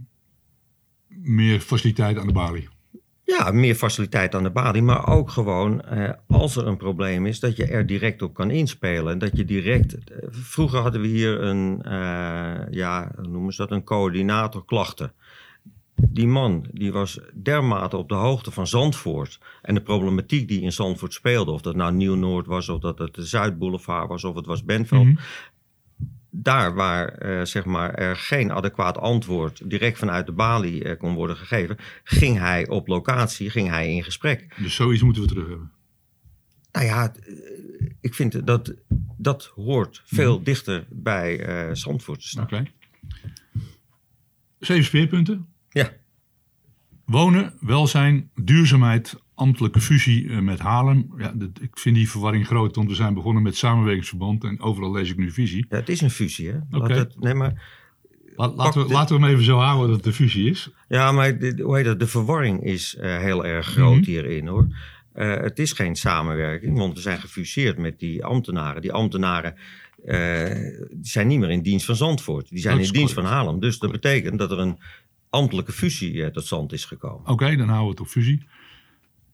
meer 1.09 1.61
faciliteit 1.61 2.19
aan 2.19 2.27
de 2.27 2.33
balie. 2.33 2.69
Ja, 3.39 3.51
meer 3.51 3.75
faciliteit 3.75 4.35
aan 4.35 4.43
de 4.43 4.51
balie, 4.51 4.83
maar 4.83 5.09
ook 5.09 5.31
gewoon 5.31 5.83
eh, 5.83 6.11
als 6.27 6.57
er 6.57 6.67
een 6.67 6.77
probleem 6.77 7.27
is, 7.27 7.41
dat 7.41 7.57
je 7.57 7.67
er 7.67 7.87
direct 7.87 8.23
op 8.23 8.35
kan 8.35 8.51
inspelen. 8.51 9.13
En 9.13 9.19
dat 9.19 9.37
je 9.37 9.45
direct. 9.45 9.95
eh, 9.95 10.29
vroeger 10.31 10.79
hadden 10.79 11.01
we 11.01 11.07
hier 11.07 11.43
een, 11.43 11.83
eh, 11.83 12.61
ja, 12.71 13.11
noemen 13.23 13.53
ze 13.53 13.61
dat, 13.63 13.71
een 13.71 13.85
coördinator 13.85 14.65
klachten. 14.65 15.13
Die 16.09 16.27
man 16.27 16.67
die 16.73 16.93
was 16.93 17.21
dermate 17.35 17.97
op 17.97 18.09
de 18.09 18.15
hoogte 18.15 18.51
van 18.51 18.67
Zandvoort 18.67 19.39
en 19.63 19.75
de 19.75 19.81
problematiek 19.81 20.49
die 20.49 20.61
in 20.61 20.73
Zandvoort 20.73 21.13
speelde, 21.13 21.51
of 21.51 21.61
dat 21.61 21.77
nou 21.77 21.93
Nieuw-Noord 21.93 22.47
was, 22.47 22.69
of 22.69 22.81
dat 22.81 22.99
het 22.99 23.15
de 23.15 23.25
Zuidboulevard 23.25 24.09
was, 24.09 24.25
of 24.25 24.35
het 24.35 24.47
was 24.47 24.65
Benveld. 24.65 25.05
Mhm. 25.05 25.17
Daar 26.35 26.75
waar 26.75 27.09
eh, 27.09 27.45
zeg 27.45 27.65
maar, 27.65 27.95
er 27.95 28.17
geen 28.17 28.53
adequaat 28.53 28.99
antwoord 28.99 29.71
direct 29.71 29.99
vanuit 29.99 30.27
de 30.27 30.33
balie 30.33 30.85
eh, 30.85 30.99
kon 30.99 31.15
worden 31.15 31.37
gegeven, 31.37 31.77
ging 32.05 32.39
hij 32.39 32.69
op 32.69 32.87
locatie, 32.87 33.51
ging 33.51 33.69
hij 33.69 33.95
in 33.95 34.05
gesprek. 34.05 34.55
Dus 34.57 34.75
zoiets 34.75 35.03
moeten 35.03 35.23
we 35.23 35.29
terug 35.29 35.49
hebben. 35.49 35.71
Nou 36.73 36.87
ja, 36.87 37.15
eh, 37.15 37.33
ik 38.01 38.15
vind 38.15 38.47
dat 38.47 38.75
dat 39.17 39.53
hoort 39.55 40.03
veel 40.05 40.43
dichter 40.43 40.87
bij 40.91 41.41
eh 41.41 41.75
Zandvoort 41.75 42.21
te 42.21 42.29
staan. 42.29 42.45
Oké. 42.45 42.63
Zeven 44.59 44.85
speerpunten. 44.85 45.47
Ja. 45.69 45.93
Wonen, 47.05 47.55
welzijn, 47.61 48.31
duurzaamheid, 48.35 49.22
ambtelijke 49.35 49.81
fusie 49.81 50.29
eh, 50.29 50.39
met 50.39 50.59
Haarlem. 50.59 51.15
Ja, 51.19 51.33
dat- 51.35 51.51
ik 51.61 51.79
vind 51.79 51.97
die 51.97 52.11
verwarring 52.11 52.47
groot, 52.47 52.77
want 52.77 52.89
we 52.89 52.95
zijn 52.95 53.15
begonnen 53.15 53.43
met 53.43 53.57
samenwerkingsverband 53.57 54.45
en 54.45 54.61
overal 54.61 54.93
lees 54.93 55.11
ik 55.11 55.17
nu 55.17 55.31
visie. 55.31 55.67
Ja, 55.69 55.77
het 55.77 55.89
is 55.89 56.01
een 56.01 56.11
fusie, 56.11 56.51
hè? 56.51 56.77
Oké. 56.79 57.09
nee, 57.19 57.35
maar, 57.35 57.81
La- 58.37 58.53
laten, 58.55 58.87
we, 58.87 58.93
laten 58.93 59.17
we 59.17 59.23
hem 59.23 59.31
even 59.33 59.45
zo 59.45 59.57
houden 59.59 59.87
dat 59.87 59.97
het 59.97 60.05
de 60.05 60.13
fusie 60.13 60.51
is. 60.51 60.71
ja, 60.89 61.13
maar 61.13 61.39
de, 61.39 61.61
hoe 61.63 61.77
heet 61.77 61.85
dat? 61.85 62.01
de 62.01 62.07
verwarring 62.07 62.63
is 62.65 62.97
eh, 62.97 63.19
heel 63.19 63.45
erg 63.47 63.67
groot 63.67 63.97
Mhm. 64.01 64.05
hierin, 64.05 64.47
hoor. 64.47 64.67
Eh, 65.13 65.37
het 65.37 65.59
is 65.59 65.73
geen 65.73 65.97
samenwerking, 65.97 66.79
want 66.79 66.95
we 66.95 67.01
zijn 67.01 67.21
gefuseerd 67.21 67.79
met 67.79 67.99
die 67.99 68.25
ambtenaren. 68.25 68.83
Die 68.83 68.93
ambtenaren 68.93 69.55
zijn 71.03 71.27
niet 71.27 71.39
meer 71.39 71.51
in 71.51 71.63
dienst 71.63 71.87
van 71.87 71.97
Zandvoort. 71.97 72.49
Die 72.49 72.59
zijn 72.59 72.79
in 72.81 72.91
dienst 72.93 73.15
van 73.15 73.25
Haarlem. 73.25 73.61
Dus 73.61 73.79
dat 73.79 73.93
betekent 73.93 74.39
dat 74.39 74.51
er 74.51 74.59
een 74.59 74.79
ambtelijke 75.31 75.73
fusie 75.73 76.31
tot 76.31 76.45
stand 76.47 76.73
is 76.73 76.85
gekomen. 76.85 77.29
Oké, 77.31 77.57
dan 77.57 77.67
houden 77.69 77.85
we 77.85 77.91
het 77.91 78.01
op 78.01 78.07
fusie. 78.07 78.43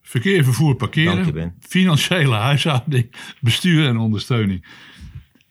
Verkeer, 0.08 0.44
vervoer, 0.44 0.74
parkeren. 0.74 1.54
Financiële 1.60 2.34
huishouding, 2.34 3.10
bestuur 3.40 3.86
en 3.86 3.96
ondersteuning. 3.96 4.64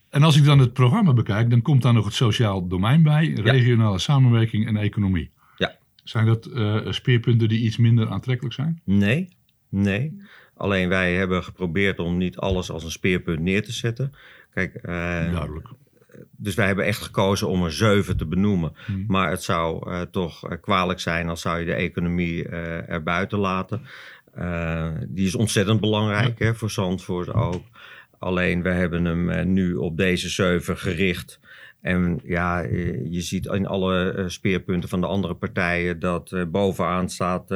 En 0.10 0.24
als 0.24 0.38
ik 0.38 0.44
dan 0.46 0.60
het 0.60 0.74
programma 0.74 1.14
bekijk, 1.14 1.50
dan 1.50 1.62
komt 1.62 1.82
daar 1.82 1.94
nog 1.94 2.06
het 2.06 2.14
sociaal 2.14 2.68
domein 2.68 3.04
bij, 3.04 3.34
regionale 3.34 4.00
samenwerking 4.00 4.68
en 4.68 4.78
economie. 4.78 5.30
Ja. 5.58 5.76
Zijn 6.04 6.26
dat 6.26 6.46
eh, 6.46 6.78
speerpunten 6.90 7.48
die 7.48 7.60
iets 7.60 7.78
minder 7.78 8.10
aantrekkelijk 8.10 8.56
zijn? 8.56 8.82
Nee, 8.84 9.28
nee. 9.70 10.22
Alleen 10.56 10.90
wij 10.90 11.16
hebben 11.16 11.44
geprobeerd 11.44 12.00
om 12.00 12.18
niet 12.18 12.38
alles 12.38 12.72
als 12.72 12.84
een 12.84 12.92
speerpunt 12.92 13.40
neer 13.40 13.64
te 13.64 13.72
zetten. 13.72 14.14
Kijk, 14.54 14.76
eh, 14.76 14.84
Duidelijk. 15.32 15.68
dus 16.32 16.56
wij 16.56 16.68
hebben 16.68 16.86
echt 16.86 17.02
gekozen 17.02 17.48
om 17.48 17.64
er 17.64 17.74
zeven 17.74 18.18
te 18.18 18.26
benoemen. 18.26 18.74
Hmm. 18.86 19.04
Maar 19.08 19.30
het 19.30 19.44
zou 19.44 19.92
eh, 19.92 20.02
toch 20.02 20.60
kwalijk 20.62 21.00
zijn 21.00 21.30
als 21.30 21.42
zou 21.42 21.60
je 21.60 21.66
de 21.66 21.74
economie 21.74 22.48
eh 22.48 22.90
er 22.90 23.04
buiten 23.04 23.40
laten. 23.40 23.82
Eh, 24.38 24.88
die 25.08 25.25
is 25.25 25.36
ontzettend 25.36 25.79
belangrijk 25.79 26.39
hè, 26.39 26.56
voor 26.56 26.72
Zandvoort 26.72 27.34
ook. 27.34 27.63
Alleen 28.20 28.62
we 28.62 28.70
hebben 28.70 29.06
hem 29.06 29.29
eh, 29.29 29.46
nu 29.46 29.75
op 29.75 29.98
deze 29.98 30.29
zeven 30.29 30.77
gericht. 30.77 31.39
En 31.82 32.20
ja, 32.24 32.63
eh, 32.63 33.12
je 33.12 33.22
ziet 33.22 33.46
in 33.46 33.67
alle 33.67 34.24
speerpunten 34.27 34.89
van 34.89 35.01
de 35.01 35.08
andere 35.08 35.34
partijen 35.34 36.00
dat 36.00 36.36
bovenaan 36.51 37.10
staat, 37.10 37.53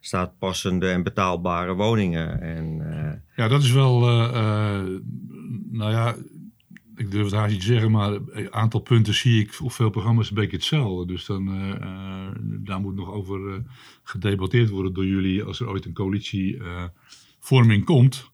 staat 0.00 0.38
passende 0.38 0.88
en 0.88 1.02
betaalbare 1.02 1.74
woningen. 1.74 2.40
En 2.40 2.82
Ja, 3.36 3.48
dat 3.48 3.62
is 3.62 3.72
wel, 3.72 4.08
eh, 4.08 4.82
nou 5.70 5.90
ja, 5.90 6.14
ik 6.96 7.10
durf 7.10 7.24
het 7.24 7.34
haast 7.34 7.50
niet 7.52 7.60
te 7.60 7.66
zeggen, 7.66 7.90
maar 7.90 8.12
een 8.12 8.52
aantal 8.52 8.80
punten 8.80 9.14
zie 9.14 9.40
ik 9.42 9.56
op 9.62 9.72
veel 9.72 9.90
programma's 9.90 10.28
een 10.28 10.34
beetje 10.34 10.56
hetzelfde. 10.56 11.06
Dus 11.12 11.26
dan, 11.26 11.48
eh, 11.48 11.70
eh, 11.70 12.28
daar 12.40 12.80
moet 12.80 12.94
nog 12.94 13.10
over 13.12 13.54
eh, 13.54 13.60
gedebatteerd 14.02 14.68
worden 14.70 14.92
door 14.94 15.06
jullie 15.06 15.42
als 15.42 15.60
er 15.60 15.68
ooit 15.68 15.84
een 15.84 15.92
coalitievorming 15.92 17.84
komt. 17.84 18.30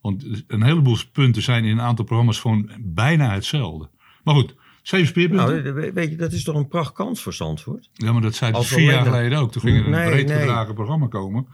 Want 0.00 0.44
een 0.46 0.62
heleboel 0.62 0.96
punten 1.12 1.42
zijn 1.42 1.64
in 1.64 1.70
een 1.70 1.80
aantal 1.84 2.04
programma's 2.04 2.40
gewoon 2.40 2.70
bijna 2.80 3.32
hetzelfde. 3.32 3.88
Maar 4.24 4.34
goed, 4.34 4.54
zeven 4.82 5.06
speerpunten. 5.06 5.46
nou, 5.64 5.74
we- 5.74 5.92
weet 5.92 6.10
je, 6.10 6.16
dat 6.16 6.32
is 6.32 6.44
toch 6.44 6.56
een 6.56 6.68
prachtkans 6.68 7.22
voor 7.22 7.32
Zandvoort? 7.32 7.90
ja, 7.92 8.12
maar 8.12 8.22
dat 8.22 8.34
zei 8.34 8.52
als 8.52 8.68
vier 8.68 8.92
jaar 8.92 9.04
geleden 9.04 9.38
ook. 9.38 9.52
Toen 9.52 9.62
ging 9.62 9.76
er 9.78 9.84
een 9.84 9.90
Nee, 9.90 10.10
breed 10.10 10.26
nee. 10.26 10.38
gedragen 10.38 10.74
programma 10.74 11.06
komen. 11.06 11.46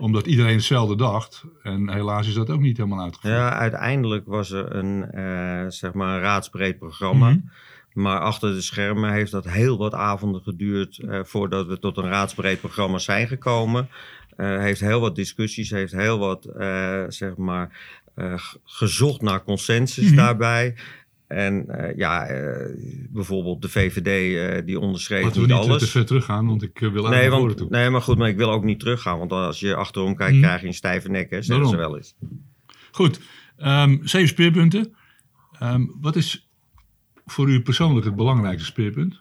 Omdat 0.00 0.26
iedereen 0.26 0.54
hetzelfde 0.54 0.96
dacht. 0.96 1.44
En 1.62 1.92
helaas 1.92 2.26
is 2.26 2.34
dat 2.34 2.50
ook 2.50 2.60
niet 2.60 2.76
helemaal 2.76 3.04
uitgevoerd. 3.04 3.34
Ja, 3.34 3.52
uiteindelijk 3.52 4.26
was 4.26 4.50
er 4.50 4.74
een, 4.74 5.10
eh, 5.10 5.64
zeg 5.68 5.92
maar 5.92 6.14
een 6.14 6.20
raadsbreed 6.20 6.78
programma. 6.78 7.28
Mhm. 7.30 7.38
Maar 7.92 8.20
achter 8.20 8.54
de 8.54 8.60
schermen 8.60 9.12
heeft 9.12 9.30
dat 9.30 9.44
heel 9.44 9.78
wat 9.78 9.94
avonden 9.94 10.40
geduurd 10.42 10.98
eh, 10.98 11.20
voordat 11.22 11.66
we 11.66 11.78
tot 11.78 11.96
een 11.96 12.08
raadsbreed 12.08 12.60
programma 12.60 12.98
zijn 12.98 13.28
gekomen. 13.28 13.88
Eh, 14.36 14.58
heeft 14.58 14.80
heel 14.80 15.00
wat 15.00 15.14
discussies, 15.14 15.70
heeft 15.70 15.92
heel 15.92 16.18
wat, 16.18 16.48
zeg 17.08 17.36
maar, 17.36 17.78
gezocht 18.64 19.20
naar 19.22 19.44
consensus 19.44 20.06
Mhm. 20.06 20.16
daarbij. 20.16 20.74
En 21.30 21.68
eh, 21.68 21.96
ja, 21.96 22.26
eh, 22.26 22.74
bijvoorbeeld 23.10 23.62
de 23.62 23.68
VVD, 23.68 24.06
eh, 24.58 24.66
die 24.66 24.78
onderschreef 24.80 25.22
Laten 25.22 25.40
we 25.40 25.46
niet 25.46 25.56
niet 25.56 25.64
eh, 25.64 25.70
alles. 25.70 25.82
te 25.82 25.88
ver 25.88 26.06
teruggaan, 26.06 26.46
want 26.46 26.62
ik 26.62 26.78
wil 26.78 26.90
Nee, 26.90 27.02
eigenlijk 27.12 27.30
want, 27.46 27.56
toe. 27.56 27.68
nee, 27.70 27.90
maar 27.90 28.02
goed, 28.02 28.18
maar 28.18 28.28
ik 28.28 28.36
wil 28.36 28.50
ook 28.50 28.64
niet 28.64 28.78
teruggaan. 28.80 29.18
Want 29.18 29.32
als 29.32 29.60
je 29.60 29.74
achterom 29.74 30.16
kijkt, 30.16 30.32
Mhm. 30.32 30.42
krijg 30.42 30.60
je 30.60 30.66
een 30.66 30.74
stijve 30.74 31.08
nek, 31.08 31.30
hè, 31.30 31.42
zeggen 31.42 31.66
ze 31.68 31.76
wel 31.76 31.96
eens. 31.96 32.14
Goed, 32.90 33.20
ehm, 33.56 33.98
zeven 34.02 34.28
speerpunten. 34.28 34.94
Ehm, 35.58 35.86
wat 36.00 36.16
is 36.16 36.50
voor 37.26 37.48
u 37.50 37.62
persoonlijk 37.62 38.06
het 38.06 38.16
belangrijkste 38.16 38.66
speerpunt? 38.66 39.20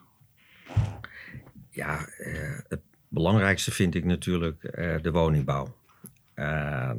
Ja, 1.69 2.05
het 2.67 2.81
belangrijkste 3.07 3.71
vind 3.71 3.95
ik 3.95 4.05
natuurlijk 4.05 4.61
de 5.01 5.11
woningbouw. 5.11 5.75
Eh, 6.33 6.91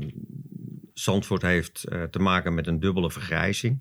Zandvoort 0.95 1.43
heeft 1.43 1.81
te 2.11 2.19
maken 2.19 2.55
met 2.55 2.67
een 2.67 2.81
dubbele 2.81 3.11
vergrijzing. 3.11 3.79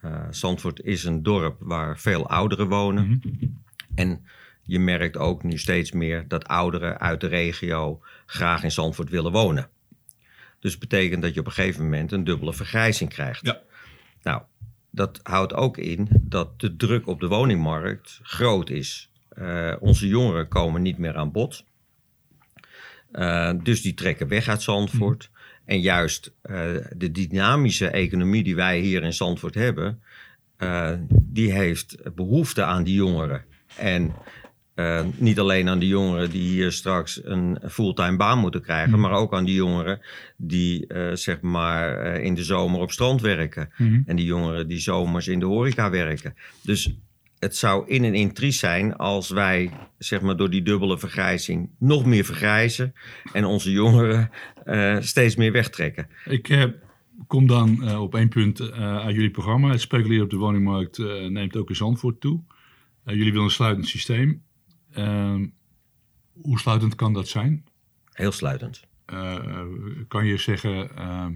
Eh, 0.00 0.26
Zandvoort 0.30 0.80
is 0.82 1.04
een 1.04 1.22
dorp 1.22 1.56
waar 1.60 1.98
veel 1.98 2.28
ouderen 2.28 2.68
wonen. 2.68 3.08
Mhm. 3.08 3.46
En 3.94 4.26
je 4.62 4.78
merkt 4.78 5.16
ook 5.16 5.42
nu 5.42 5.58
steeds 5.58 5.92
meer 5.92 6.28
dat 6.28 6.48
ouderen 6.48 7.00
uit 7.00 7.20
de 7.20 7.26
regio 7.26 8.00
graag 8.26 8.62
in 8.62 8.72
Zandvoort 8.72 9.10
willen 9.10 9.32
wonen. 9.32 9.68
Dus 10.60 10.78
betekent 10.78 11.22
dat 11.22 11.34
je 11.34 11.40
op 11.40 11.46
een 11.46 11.52
gegeven 11.52 11.84
moment 11.84 12.12
een 12.12 12.24
dubbele 12.24 12.52
vergrijzing 12.52 13.10
krijgt. 13.10 13.46
Ja. 13.46 13.60
Nou, 14.22 14.42
dat 14.90 15.20
houdt 15.22 15.54
ook 15.54 15.76
in 15.76 16.08
dat 16.20 16.60
de 16.60 16.76
druk 16.76 17.06
op 17.06 17.20
de 17.20 17.28
woningmarkt 17.28 18.20
groot 18.22 18.70
is. 18.70 19.10
Eh, 19.28 19.74
onze 19.80 20.08
jongeren 20.08 20.48
komen 20.48 20.82
niet 20.82 20.98
meer 20.98 21.16
aan 21.16 21.32
bod. 21.32 21.64
Eh, 23.12 23.52
dus 23.62 23.82
die 23.82 23.94
trekken 23.94 24.28
weg 24.28 24.48
uit 24.48 24.62
Zandvoort. 24.62 25.30
En 25.68 25.80
juist 25.80 26.32
eh, 26.42 26.56
de 26.96 27.10
dynamische 27.10 27.88
economie 27.88 28.42
die 28.42 28.54
wij 28.54 28.78
hier 28.78 29.02
in 29.02 29.12
Zandvoort 29.12 29.54
hebben, 29.54 30.02
eh, 30.56 30.92
die 31.10 31.52
heeft 31.52 32.14
behoefte 32.14 32.64
aan 32.64 32.84
die 32.84 32.94
jongeren. 32.94 33.44
En 33.76 34.12
eh, 34.74 35.04
niet 35.16 35.38
alleen 35.38 35.68
aan 35.68 35.78
de 35.78 35.86
jongeren 35.86 36.30
die 36.30 36.48
hier 36.48 36.72
straks 36.72 37.20
een 37.24 37.58
fulltime 37.68 38.16
baan 38.16 38.38
moeten 38.38 38.62
krijgen, 38.62 38.90
Mhm. 38.90 39.00
maar 39.00 39.12
ook 39.12 39.34
aan 39.34 39.44
die 39.44 39.54
jongeren 39.54 40.00
die 40.36 40.86
zeg 41.12 41.40
maar 41.40 42.16
in 42.20 42.34
de 42.34 42.44
zomer 42.44 42.80
op 42.80 42.90
strand 42.90 43.20
werken. 43.20 43.70
Mhm. 43.76 44.00
En 44.06 44.16
die 44.16 44.26
jongeren 44.26 44.68
die 44.68 44.80
zomers 44.80 45.28
in 45.28 45.38
de 45.38 45.46
horeca 45.46 45.90
werken. 45.90 46.34
Dus 46.62 46.94
het 47.38 47.56
zou 47.56 47.88
in 47.88 48.04
en 48.04 48.14
in 48.14 48.32
triest 48.32 48.58
zijn 48.58 48.96
als 48.96 49.28
wij 49.28 49.70
zeg 49.98 50.20
maar, 50.20 50.36
door 50.36 50.50
die 50.50 50.62
dubbele 50.62 50.98
vergrijzing 50.98 51.70
nog 51.78 52.04
meer 52.04 52.24
vergrijzen. 52.24 52.94
En 53.32 53.44
onze 53.44 53.70
jongeren 53.70 54.30
eh, 54.64 54.96
steeds 55.00 55.36
meer 55.36 55.52
wegtrekken. 55.52 56.08
Ik 56.24 56.48
eh, 56.48 56.64
kom 57.26 57.46
dan 57.46 57.82
eh, 57.82 58.02
op 58.02 58.14
één 58.14 58.28
punt 58.28 58.72
uit 58.72 59.14
jullie 59.14 59.30
programma. 59.30 59.70
Het 59.70 59.80
speculeren 59.80 60.24
op 60.24 60.30
de 60.30 60.36
woningmarkt 60.36 60.98
neemt 61.28 61.56
ook 61.56 61.68
in 61.68 61.76
Zandvoort 61.76 62.20
toe. 62.20 62.42
Jullie 63.04 63.24
willen 63.24 63.42
een 63.42 63.50
sluitend 63.50 63.88
systeem. 63.88 64.42
Ehm, 64.92 65.46
hoe 66.32 66.58
sluitend 66.58 66.94
kan 66.94 67.12
dat 67.12 67.28
zijn? 67.28 67.64
Heel 68.12 68.32
sluitend. 68.32 68.86
Kan 70.08 70.26
je 70.26 70.36
zeggen, 70.36 70.96
ehm, 70.96 71.32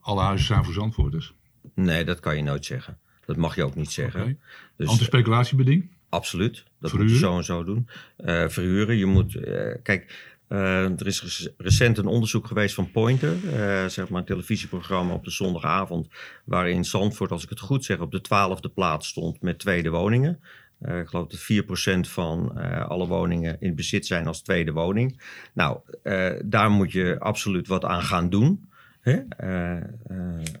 alle 0.00 0.20
huizen 0.20 0.46
zijn 0.46 0.64
voor 0.64 0.74
Zandvoorters? 0.74 1.34
Nee, 1.74 2.04
dat 2.04 2.20
kan 2.20 2.36
je 2.36 2.42
nooit 2.42 2.64
zeggen. 2.64 2.98
Dat 3.28 3.36
mag 3.36 3.54
je 3.54 3.64
ook 3.64 3.74
niet 3.74 3.90
zeggen. 3.92 4.20
Oké. 4.22 4.36
Dus 4.76 4.88
Antispeculatiebeding? 4.88 5.88
absoluut. 6.08 6.64
Dat 6.80 6.90
Verhuren? 6.90 7.12
moet 7.12 7.20
je 7.20 7.26
zo 7.26 7.36
en 7.36 7.44
zo 7.44 7.64
doen. 7.64 7.88
Eh, 8.16 8.48
verhuren. 8.48 8.96
Je 8.96 9.06
moet. 9.06 9.34
eh, 9.36 9.74
kijk. 9.82 10.26
eh, 10.48 11.00
er 11.00 11.06
is 11.06 11.22
rec- 11.22 11.52
recent 11.58 11.98
een 11.98 12.06
onderzoek 12.06 12.46
geweest 12.46 12.74
van 12.74 12.90
Pointer, 12.90 13.32
eh, 13.52 13.86
zeg 13.86 14.08
maar 14.08 14.20
een 14.20 14.26
televisieprogramma 14.26 15.12
op 15.14 15.24
de 15.24 15.30
zondagavond, 15.30 16.08
waarin 16.44 16.84
Zandvoort, 16.84 17.30
als 17.30 17.42
ik 17.42 17.48
het 17.50 17.60
goed 17.60 17.84
zeg, 17.84 17.98
op 17.98 18.10
de 18.10 18.20
twaalfde 18.20 18.68
plaats 18.68 19.08
stond 19.08 19.42
met 19.42 19.58
tweede 19.58 19.90
woningen. 19.90 20.40
Eh, 20.80 20.98
ik 20.98 21.06
geloof 21.08 21.26
dat 21.26 21.40
4% 21.40 22.08
van 22.08 22.58
eh, 22.58 22.88
alle 22.88 23.06
woningen 23.06 23.56
in 23.60 23.74
bezit 23.74 24.06
zijn 24.06 24.26
als 24.26 24.42
tweede 24.42 24.72
woning. 24.72 25.20
Nou, 25.52 25.78
eh, 26.02 26.32
daar 26.44 26.70
moet 26.70 26.92
je 26.92 27.16
absoluut 27.18 27.66
wat 27.68 27.84
aan 27.84 28.02
gaan 28.02 28.30
doen. 28.30 28.68
Hè? 29.00 29.12
Eh, 29.28 29.76
eh, 29.76 29.84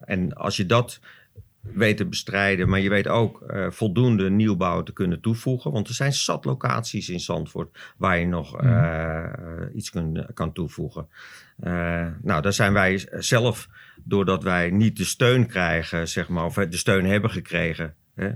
en 0.04 0.34
als 0.34 0.56
je 0.56 0.66
dat 0.66 1.00
weet 1.60 1.96
te 1.96 2.06
bestrijden, 2.06 2.68
maar 2.68 2.80
je 2.80 2.88
weet 2.88 3.08
ook 3.08 3.42
eh, 3.42 3.70
voldoende 3.70 4.30
nieuwbouw 4.30 4.82
te 4.82 4.92
kunnen 4.92 5.20
toevoegen. 5.20 5.72
Want 5.72 5.88
er 5.88 5.94
zijn 5.94 6.12
zat 6.12 6.44
locaties 6.44 7.08
in 7.08 7.20
Zandvoort 7.20 7.78
waar 7.96 8.18
je 8.18 8.26
nog 8.26 8.60
eh, 8.60 9.24
eh, 9.24 9.30
iets 9.74 9.90
kun, 9.90 10.26
kan 10.34 10.52
toevoegen. 10.52 11.08
Eh, 11.58 12.06
nou, 12.22 12.42
daar 12.42 12.52
zijn 12.52 12.72
wij 12.72 13.08
zelf, 13.10 13.68
doordat 14.04 14.42
wij 14.42 14.70
niet 14.70 14.96
de 14.96 15.04
steun 15.04 15.46
krijgen, 15.46 16.08
zeg 16.08 16.28
maar, 16.28 16.44
of 16.44 16.54
de 16.54 16.76
steun 16.76 17.04
hebben 17.04 17.30
gekregen. 17.30 17.94
Hè, 18.14 18.30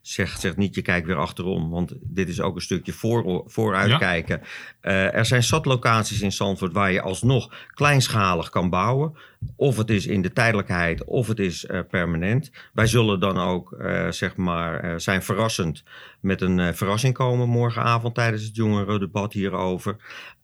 zeg, 0.00 0.38
zeg 0.38 0.56
niet, 0.56 0.74
je 0.74 0.82
kijkt 0.82 1.06
weer 1.06 1.16
achterom, 1.16 1.70
want 1.70 1.94
dit 2.00 2.28
is 2.28 2.40
ook 2.40 2.54
een 2.54 2.62
stukje 2.62 2.92
voor, 2.92 3.44
vooruitkijken. 3.46 4.40
Eh, 4.80 5.14
er 5.14 5.26
zijn 5.26 5.42
zat 5.42 5.64
locaties 5.64 6.20
in 6.20 6.32
Zandvoort 6.32 6.72
waar 6.72 6.92
je 6.92 7.00
alsnog 7.00 7.54
kleinschalig 7.74 8.48
kan 8.48 8.70
bouwen. 8.70 9.16
Of 9.56 9.76
het 9.76 9.90
is 9.90 10.06
in 10.06 10.22
de 10.22 10.32
tijdelijkheid, 10.32 11.04
of 11.04 11.26
het 11.26 11.38
is 11.38 11.66
eh, 11.66 11.80
permanent. 11.90 12.50
Wij 12.72 12.86
zullen 12.86 13.20
dan 13.20 13.38
ook, 13.38 13.72
eh, 13.72 14.10
zeg 14.10 14.36
maar, 14.36 15.00
zijn 15.00 15.22
verrassend 15.22 15.82
met 16.20 16.40
een 16.40 16.74
verrassing 16.74 17.14
komen 17.14 17.48
morgenavond 17.48 18.14
tijdens 18.14 18.44
het 18.44 18.56
jongerendebat 18.56 19.32
hierover. 19.32 19.96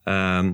Ehm, 0.03 0.53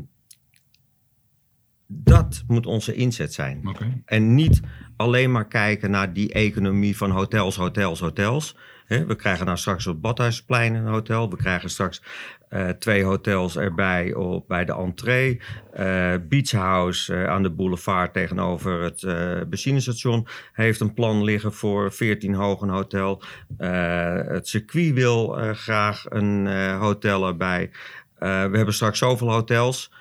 dat 1.87 2.45
moet 2.47 2.67
onze 2.67 2.95
inzet 2.95 3.33
zijn. 3.33 3.77
En 4.05 4.35
niet 4.35 4.61
alleen 4.97 5.33
maar 5.33 5.49
kijken 5.49 5.91
naar 5.91 6.13
die 6.13 6.33
economie 6.33 6.97
van 6.97 7.11
hotels, 7.11 7.57
hotels, 7.57 8.01
hotels. 8.01 8.57
We 9.01 9.17
krijgen 9.17 9.47
nou 9.47 9.59
straks 9.59 9.87
op 9.87 10.03
Badhuisplein 10.03 10.75
een 10.75 10.87
hotel. 10.87 11.31
We 11.31 11.37
krijgen 11.37 11.71
straks 11.71 12.03
eh, 12.49 12.69
twee 12.69 13.05
hotels 13.05 13.57
erbij 13.57 14.15
op, 14.15 14.49
bij 14.49 14.65
de 14.65 14.73
entree. 14.73 15.41
Eh 15.73 16.15
Beach 16.29 16.51
House 16.51 17.15
eh, 17.15 17.29
aan 17.29 17.43
de 17.43 17.51
boulevard 17.51 18.13
tegenover 18.13 18.83
het 18.83 19.01
benzinestation 19.49 20.27
heeft 20.53 20.81
een 20.81 20.95
plan 20.95 21.25
liggen 21.25 21.53
voor 21.53 21.93
14 21.93 22.35
hoog 22.35 22.61
een 22.61 22.69
hotel. 22.69 23.23
Het 23.57 24.49
circuit 24.49 24.93
wil 24.93 25.29
graag 25.55 26.05
een 26.09 26.47
hotel 26.77 27.27
erbij. 27.27 27.71
We 28.19 28.27
hebben 28.29 28.75
straks 28.75 28.99
zoveel 28.99 29.31
hotels, 29.31 29.93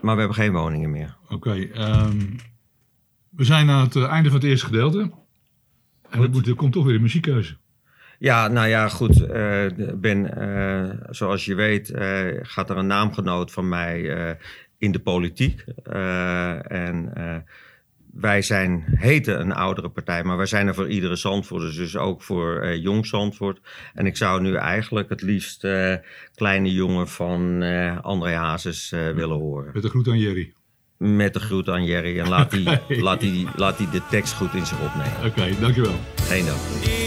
maar 0.00 0.14
we 0.14 0.20
hebben 0.20 0.34
geen 0.34 0.52
woningen 0.52 0.90
meer. 0.90 1.16
Oké, 1.28 1.68
ehm, 1.72 2.18
we 3.30 3.44
zijn 3.44 3.70
aan 3.70 3.84
het 3.84 3.96
einde 3.96 4.30
van 4.30 4.38
het 4.38 4.48
eerste 4.48 4.66
gedeelte. 4.66 5.10
En 6.10 6.22
er, 6.22 6.30
moet, 6.30 6.46
er 6.46 6.54
komt 6.54 6.72
toch 6.72 6.84
weer 6.84 6.94
een 6.94 7.02
muziekkeuze. 7.02 7.56
Ja, 8.18 8.48
nou 8.48 8.68
ja, 8.68 8.88
goed. 8.88 9.26
eh, 9.26 9.66
ben, 9.94 10.36
eh, 10.36 10.90
zoals 11.10 11.44
je 11.44 11.54
weet, 11.54 11.90
eh, 11.90 12.26
gaat 12.42 12.70
er 12.70 12.76
een 12.76 12.86
naamgenoot 12.86 13.52
van 13.52 13.68
mij 13.68 14.36
in 14.78 14.92
de 14.92 14.98
politiek. 14.98 15.64
En 16.68 17.12
wij 18.12 18.42
zijn, 18.42 18.84
heten 18.86 19.40
een 19.40 19.52
oudere 19.52 19.88
partij, 19.88 20.24
maar 20.24 20.36
wij 20.36 20.46
zijn 20.46 20.66
er 20.66 20.74
voor 20.74 20.88
iedere 20.88 21.16
Zandvoort, 21.16 21.76
dus 21.76 21.96
ook 21.96 22.22
voor 22.22 22.76
jong 22.76 23.06
Zandvoort. 23.06 23.60
En 23.94 24.06
ik 24.06 24.16
zou 24.16 24.40
nu 24.40 24.54
eigenlijk 24.54 25.08
het 25.08 25.22
liefst 25.22 25.66
kleine 26.34 26.72
jongen 26.72 27.08
van 27.08 27.62
eh 27.62 27.98
André 28.00 28.34
Hazes 28.34 28.90
willen 28.90 29.38
horen. 29.38 29.70
Met 29.72 29.82
de 29.82 29.88
groet 29.88 30.08
aan 30.08 30.18
Jerry. 30.18 30.52
Met 30.98 31.32
de 31.32 31.40
groet 31.40 31.68
aan 31.68 31.84
Jerry 31.84 32.18
en 32.18 32.28
laat 32.28 32.50
die, 32.50 32.68
laat 33.02 33.20
die, 33.20 33.46
laat 33.56 33.78
die 33.78 33.90
de 33.90 34.02
tekst 34.10 34.32
goed 34.32 34.54
in 34.54 34.66
zich 34.66 34.80
opnemen. 34.80 35.24
Oké, 35.24 35.60
dankjewel. 35.60 35.94
Geen 36.16 36.44
dank. 36.44 37.03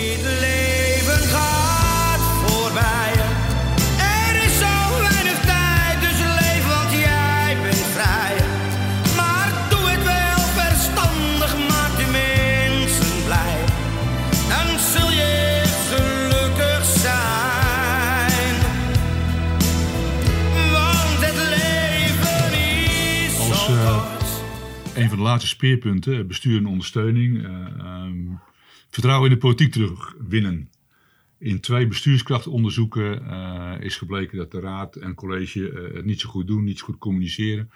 Laatste 25.27 25.49
speerpunten, 25.49 26.27
bestuur 26.27 26.57
en 26.57 26.65
ondersteuning. 26.65 27.43
eh, 27.43 27.65
ehm, 27.79 28.25
vertrouwen 28.89 29.29
in 29.29 29.33
de 29.35 29.41
politiek 29.41 29.71
terugwinnen. 29.71 30.69
In 31.39 31.59
twee 31.59 31.87
bestuurskrachtonderzoeken 31.87 33.27
eh, 33.29 33.73
is 33.79 33.95
gebleken 33.95 34.37
dat 34.37 34.51
de 34.51 34.59
raad 34.59 34.95
en 34.95 35.13
college 35.15 35.71
eh, 35.71 35.95
het 35.95 36.05
niet 36.05 36.21
zo 36.21 36.29
goed 36.29 36.47
doen, 36.47 36.63
niet 36.63 36.79
zo 36.79 36.85
goed 36.85 36.97
communiceren. 36.97 37.71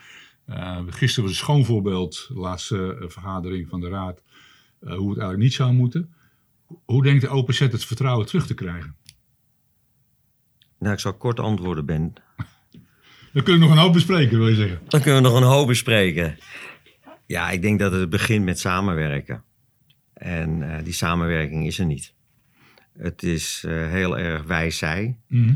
Eh, 0.45 0.79
gisteren 0.87 1.23
was 1.29 1.31
een 1.31 1.45
schoon 1.45 1.65
voorbeeld, 1.65 2.25
de 2.27 2.39
laatste 2.39 3.05
vergadering 3.07 3.69
van 3.69 3.79
de 3.79 3.89
raad, 3.89 4.21
hoe 4.79 4.89
het 4.89 4.99
eigenlijk 4.99 5.37
niet 5.37 5.53
zou 5.53 5.73
moeten. 5.73 6.13
Hoe 6.85 7.03
denkt 7.03 7.21
de 7.21 7.31
OPZ 7.31 7.59
het 7.59 7.85
vertrouwen 7.85 8.25
terug 8.25 8.47
te 8.47 8.53
krijgen? 8.53 8.95
Nou, 10.79 10.93
ik 10.93 10.99
zal 10.99 11.13
kort 11.13 11.39
antwoorden, 11.39 11.85
Ben. 11.85 12.13
Dan 13.33 13.43
kunnen 13.43 13.61
we 13.61 13.67
nog 13.67 13.75
een 13.75 13.83
hoop 13.83 13.93
bespreken, 13.93 14.37
wil 14.37 14.47
je 14.47 14.55
zeggen. 14.55 14.79
Dan 14.87 15.01
kunnen 15.01 15.21
we 15.21 15.29
nog 15.29 15.37
een 15.37 15.47
hoop 15.47 15.67
bespreken. 15.67 16.37
Ja, 17.31 17.49
ik 17.49 17.61
denk 17.61 17.79
dat 17.79 17.91
het 17.91 18.09
begint 18.09 18.45
met 18.45 18.59
samenwerken. 18.59 19.43
En 20.13 20.71
eh, 20.71 20.83
die 20.83 20.93
samenwerking 20.93 21.65
is 21.65 21.79
er 21.79 21.85
niet. 21.85 22.13
Het 22.97 23.23
is 23.23 23.63
eh, 23.67 23.87
heel 23.87 24.17
erg 24.17 24.43
wij-zij. 24.43 25.17
Mhm. 25.27 25.53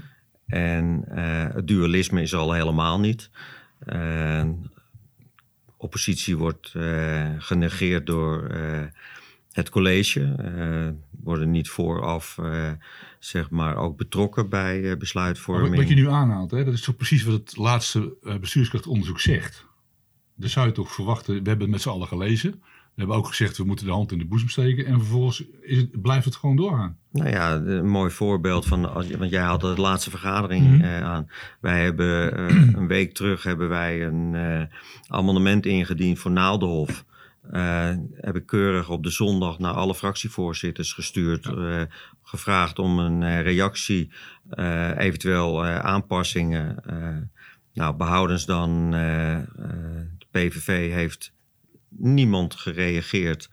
En 0.47 1.05
eh, 1.07 1.53
het 1.55 1.67
dualisme 1.67 2.21
is 2.21 2.31
er 2.31 2.39
al 2.39 2.53
helemaal 2.53 2.99
niet. 2.99 3.29
Oppositie 5.77 6.37
wordt 6.37 6.73
genegeerd 7.37 8.05
door 8.05 8.55
het 9.51 9.69
college. 9.69 10.35
Worden 11.23 11.51
niet 11.51 11.69
vooraf 11.69 12.39
zeg 13.19 13.49
maar 13.49 13.75
ook 13.75 13.97
betrokken 13.97 14.49
bij 14.49 14.97
besluitvorming. 14.97 15.69
Wat, 15.69 15.77
wat 15.77 15.89
je 15.89 15.95
nu 15.95 16.09
aanhaalt, 16.09 16.51
hè, 16.51 16.63
dat 16.63 16.73
is 16.73 16.81
toch 16.81 16.95
precies 16.95 17.23
wat 17.23 17.33
het 17.33 17.57
laatste 17.57 18.17
bestuurskrachtonderzoek 18.39 19.19
zegt. 19.19 19.65
Dan 20.35 20.49
zou 20.49 20.65
je 20.67 20.71
toch 20.71 20.93
verwachten, 20.93 21.33
we 21.33 21.49
hebben 21.49 21.59
het 21.61 21.69
met 21.69 21.81
z'n 21.81 21.89
allen 21.89 22.07
gelezen. 22.07 22.51
We 22.51 23.01
hebben 23.01 23.15
ook 23.19 23.27
gezegd, 23.27 23.57
we 23.57 23.63
moeten 23.63 23.85
de 23.85 23.91
hand 23.91 24.11
in 24.11 24.17
de 24.17 24.25
boezem 24.25 24.49
steken. 24.49 24.85
En 24.85 24.99
vervolgens 24.99 25.43
is 25.61 25.77
het, 25.77 26.01
blijft 26.01 26.25
het 26.25 26.35
gewoon 26.35 26.55
doorgaan. 26.55 26.97
Nou 27.11 27.29
ja, 27.29 27.55
een 27.55 27.89
mooi 27.89 28.11
voorbeeld 28.11 28.65
van, 28.65 28.81
want 29.17 29.29
jij 29.29 29.43
had 29.43 29.61
de 29.61 29.67
laatste 29.67 30.09
vergadering 30.09 30.65
Mhm. 30.71 30.81
eh, 30.81 31.03
aan. 31.03 31.29
Wij 31.59 31.83
hebben 31.83 32.37
eh, 32.37 32.55
een 32.79 32.87
week 32.87 33.13
terug 33.13 33.43
hebben 33.43 33.69
wij 33.69 34.05
een 34.05 34.35
eh, 34.35 34.61
amendement 35.07 35.65
ingediend 35.65 36.19
voor 36.19 36.31
Naaldenhof. 36.31 37.05
Heb 38.13 38.35
ik 38.35 38.45
keurig 38.45 38.89
op 38.89 39.03
de 39.03 39.09
zondag 39.09 39.59
naar 39.59 39.73
alle 39.73 39.95
fractievoorzitters 39.95 40.93
gestuurd. 40.93 41.49
gevraagd 42.23 42.79
om 42.79 42.99
een 42.99 43.41
reactie, 43.41 44.11
eventueel 44.97 45.65
aanpassingen. 45.65 46.77
Nou, 47.73 47.95
behoudens 47.95 48.45
dan, 48.45 48.93
PVV 50.39 50.91
heeft 50.91 51.33
niemand 51.89 52.55
gereageerd. 52.55 53.49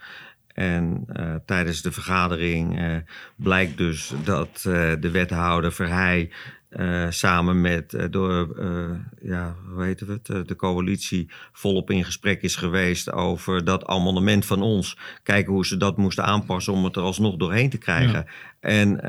En 0.47 1.05
eh, 1.07 1.35
tijdens 1.47 1.83
de 1.83 1.93
vergadering 1.93 2.79
eh, 2.79 2.97
blijkt 3.37 3.77
dus 3.77 4.13
dat 4.25 4.65
eh, 4.67 4.93
de 5.01 5.11
wethouder 5.11 5.73
Verheij 5.73 6.31
eh, 6.73 7.07
samen 7.11 7.61
met 7.61 7.95
eh, 7.95 8.07
door, 8.11 8.57
eh, 8.59 8.91
ja, 9.23 9.57
hoe 9.67 9.77
weten 9.77 10.07
we 10.07 10.13
het, 10.23 10.49
de 10.49 10.57
coalitie 10.57 11.31
volop 11.53 11.91
in 11.91 12.05
gesprek 12.05 12.43
is 12.43 12.57
geweest 12.57 13.13
over 13.13 13.65
dat 13.65 13.87
amendement 13.87 14.47
van 14.47 14.63
ons. 14.63 14.97
Kijken 15.23 15.53
hoe 15.53 15.67
ze 15.67 15.77
dat 15.77 15.97
moesten 15.97 16.25
aanpassen 16.25 16.73
om 16.73 16.85
het 16.85 16.97
er 16.97 17.03
alsnog 17.03 17.37
doorheen 17.37 17.71
te 17.71 17.79
krijgen. 17.79 18.27
En 18.61 19.01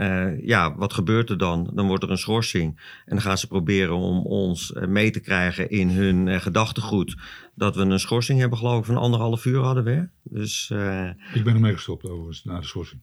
ja, 0.43 0.75
wat 0.75 0.93
gebeurt 0.93 1.29
er 1.29 1.37
dan? 1.37 1.71
Dan 1.73 1.87
wordt 1.87 2.03
er 2.03 2.11
een 2.11 2.17
schorsing. 2.17 2.79
En 3.05 3.15
dan 3.15 3.21
gaan 3.21 3.37
ze 3.37 3.47
proberen 3.47 3.95
om 3.95 4.25
ons 4.25 4.73
mee 4.87 5.11
te 5.11 5.19
krijgen 5.19 5.69
in 5.69 5.89
hun 5.89 6.41
gedachtegoed. 6.41 7.15
Dat 7.55 7.75
we 7.75 7.81
een 7.81 7.99
schorsing 7.99 8.39
hebben, 8.39 8.57
geloof 8.57 8.79
ik, 8.79 8.85
van 8.85 8.97
anderhalf 8.97 9.45
uur 9.45 9.59
hadden 9.59 9.83
we. 9.83 10.07
Dus 10.23 10.69
Ik 11.33 11.43
ben 11.43 11.53
ermee 11.53 11.73
gestopt 11.73 12.05
overigens, 12.05 12.43
na 12.43 12.59
de 12.59 12.65
schorsing. 12.65 13.01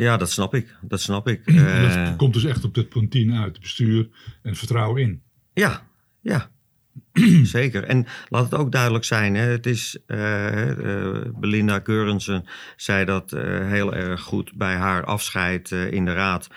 Ja, 0.00 0.16
dat 0.16 0.30
snap 0.30 0.54
ik. 0.54 0.76
Dat 0.82 1.00
snap 1.00 1.28
ik. 1.28 1.46
En 1.46 1.66
Eh, 1.90 2.04
dat 2.04 2.16
komt 2.16 2.34
dus 2.34 2.44
echt 2.44 2.64
op 2.64 2.74
dit 2.74 2.88
punt 2.88 3.10
10 3.10 3.34
uit. 3.34 3.52
Het 3.52 3.60
bestuur 3.60 4.08
en 4.42 4.48
het 4.50 4.58
vertrouwen 4.58 5.02
in. 5.02 5.22
ja, 5.52 5.86
ja. 6.20 6.50
Zeker. 7.42 7.84
En 7.84 8.06
laat 8.28 8.44
het 8.50 8.54
ook 8.54 8.72
duidelijk 8.72 9.04
zijn. 9.04 9.34
Hè, 9.34 9.46
het 9.46 9.66
is, 9.66 9.98
eh, 10.06 10.70
eh, 10.70 11.24
Belinda 11.34 11.78
Keurensen 11.78 12.44
zei 12.76 13.04
dat 13.04 13.32
eh, 13.32 13.42
heel 13.68 13.94
erg 13.94 14.20
goed 14.20 14.52
bij 14.54 14.74
haar 14.74 15.04
afscheid 15.04 15.70
in 15.70 16.04
de 16.04 16.12
raad. 16.12 16.48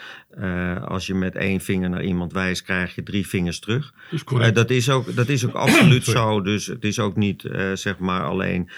Als 0.85 1.07
je 1.07 1.13
met 1.13 1.35
één 1.35 1.61
vinger 1.61 1.89
naar 1.89 2.03
iemand 2.03 2.33
wijst, 2.33 2.63
krijg 2.63 2.95
je 2.95 3.03
drie 3.03 3.27
vingers 3.27 3.59
terug. 3.59 3.93
Dat 4.25 4.41
is 4.41 4.53
dat, 4.53 4.69
is 4.69 4.89
ook, 4.89 5.15
dat 5.15 5.29
is 5.29 5.45
ook 5.45 5.53
absoluut 5.53 6.03
zo. 6.17 6.41
Dus 6.41 6.65
het 6.65 6.83
is 6.83 6.99
ook 6.99 7.15
niet 7.15 7.49
zeg 7.73 7.97
maar 7.97 8.23
alleen 8.23 8.69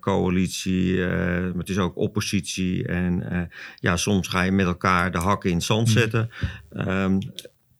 coalitie, 0.00 0.98
maar 1.06 1.52
het 1.58 1.68
is 1.68 1.78
ook 1.78 1.96
oppositie. 1.96 2.86
En 2.86 3.48
ja, 3.76 3.96
soms 3.96 4.28
ga 4.28 4.42
je 4.42 4.52
met 4.52 4.66
elkaar 4.66 5.12
de 5.12 5.18
hakken 5.18 5.50
in 5.50 5.56
het 5.56 5.64
zand 5.64 5.88
Mhm. 5.88 5.98
zetten. 5.98 6.30
Ehm, 6.72 7.18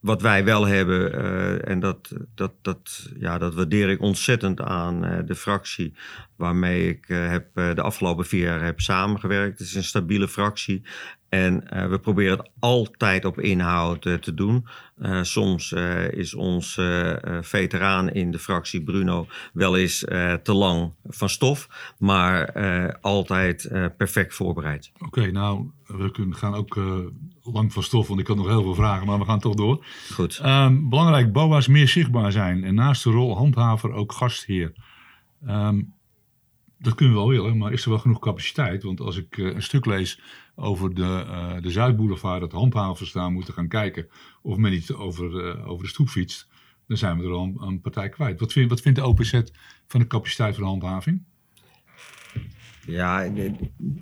wat 0.01 0.23
wij 0.23 0.45
wel 0.45 0.67
hebben, 0.67 1.13
eh, 1.13 1.69
en 1.69 1.81
dat, 1.81 2.13
dat, 2.35 2.53
dat, 2.63 3.11
ja, 3.19 3.39
dat 3.39 3.55
waardeer 3.55 3.89
ik 3.89 4.01
ontzettend 4.01 4.61
aan 4.61 5.05
eh, 5.05 5.19
de 5.27 5.35
fractie 5.35 5.95
waarmee 6.37 6.89
ik 6.89 7.09
eh, 7.09 7.29
heb, 7.29 7.47
de 7.55 7.83
afgelopen 7.83 8.27
vier 8.27 8.45
jaar 8.45 8.65
heb 8.65 8.81
samengewerkt. 8.81 9.59
Het 9.59 9.69
is 9.69 9.75
een 9.75 9.85
stabiele 9.85 10.29
fractie. 10.29 10.83
En 11.29 11.65
we 11.91 11.99
proberen 11.99 12.39
het 12.39 12.51
altijd 12.59 13.25
op 13.25 13.41
inhoud 13.41 14.03
te 14.03 14.35
doen. 14.35 14.67
Soms 15.23 15.73
is 16.11 16.35
ons 16.35 16.81
veteraan 17.41 18.11
in 18.11 18.31
de 18.31 18.39
fractie, 18.39 18.83
Bruno, 18.83 19.27
wel 19.53 19.77
eens 19.77 19.99
te 20.43 20.53
lang 20.53 20.93
van 21.05 21.29
stof. 21.29 21.69
Maar 21.99 22.53
altijd 23.01 23.71
perfect 23.97 24.35
voorbereid. 24.35 24.93
Oké, 24.99 25.31
nou, 25.31 25.71
we 25.87 26.27
gaan 26.31 26.55
ook 26.55 26.79
lang 27.53 27.73
van 27.73 27.83
stof, 27.83 28.09
want 28.09 28.21
ik 28.21 28.27
had 28.27 28.37
nog 28.37 28.47
heel 28.47 28.63
veel 28.63 28.75
vragen, 28.75 29.07
maar 29.07 29.19
we 29.19 29.25
gaan 29.25 29.41
toch 29.41 29.55
door. 29.55 29.85
Goed. 30.13 30.39
Ehm, 30.39 30.89
belangrijk, 30.89 31.33
BOA's 31.33 31.69
meer 31.69 31.89
zichtbaar 31.89 32.33
zijn 32.33 32.65
en 32.65 32.75
naast 32.75 33.05
de 33.05 33.11
rol 33.11 33.37
handhaver 33.37 33.93
ook 33.93 34.13
gastheer. 34.13 34.73
Ehm, 35.47 35.83
dat 36.79 36.95
kunnen 36.95 37.15
we 37.15 37.21
wel 37.21 37.31
willen, 37.31 37.59
maar 37.59 37.73
is 37.73 37.85
er 37.85 37.91
wel 37.91 37.99
genoeg 37.99 38.19
capaciteit? 38.19 38.83
Want 38.83 39.01
als 39.01 39.17
ik 39.17 39.39
eh, 39.39 39.47
een 39.47 39.63
stuk 39.63 39.87
lees 39.87 40.21
over 40.55 40.95
de, 40.95 41.25
eh 41.29 41.63
de 41.63 41.71
Zuidboulevard, 41.71 42.41
dat 42.41 42.53
handhavers 42.53 43.13
daar 43.13 43.31
moeten 43.31 43.55
gaan 43.55 43.69
kijken 43.69 44.09
of 44.43 44.57
men 44.57 44.71
niet 44.71 44.93
over, 44.93 45.47
eh, 45.47 45.69
over 45.69 45.85
de 45.85 45.91
stoep 45.91 46.09
fietst, 46.09 46.49
dan 46.87 46.97
zijn 46.97 47.19
we 47.19 47.25
er 47.25 47.33
al 47.33 47.43
een, 47.43 47.63
een 47.63 47.81
partij 47.81 48.09
kwijt. 48.09 48.41
Wat, 48.41 48.53
vind, 48.53 48.71
wat 48.71 48.81
vindt 48.81 48.99
de 48.99 49.07
OPZ 49.07 49.43
van 49.87 50.01
de 50.01 50.07
capaciteit 50.07 50.55
van 50.55 50.63
de 50.63 50.71
handhaving? 50.71 51.25
Ja, 52.91 53.25
eh, 53.25 53.53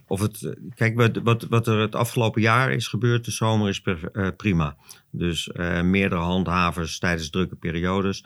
of 0.07 0.21
het, 0.21 0.57
kijk, 0.75 1.21
wat, 1.23 1.47
wat, 1.49 1.67
er 1.67 1.79
het 1.79 1.95
afgelopen 1.95 2.41
jaar 2.41 2.73
is 2.73 2.89
gebeurd, 2.89 3.25
de 3.25 3.31
zomer 3.31 3.69
is 3.69 3.83
eh, 3.83 4.29
prima. 4.37 4.77
Dus 5.11 5.49
eh, 5.53 5.83
meerdere 5.83 6.21
handhavers 6.21 6.99
tijdens 6.99 7.31
drukke 7.31 7.57
periodes. 7.57 8.25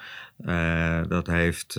Dat 1.08 1.26
heeft 1.26 1.76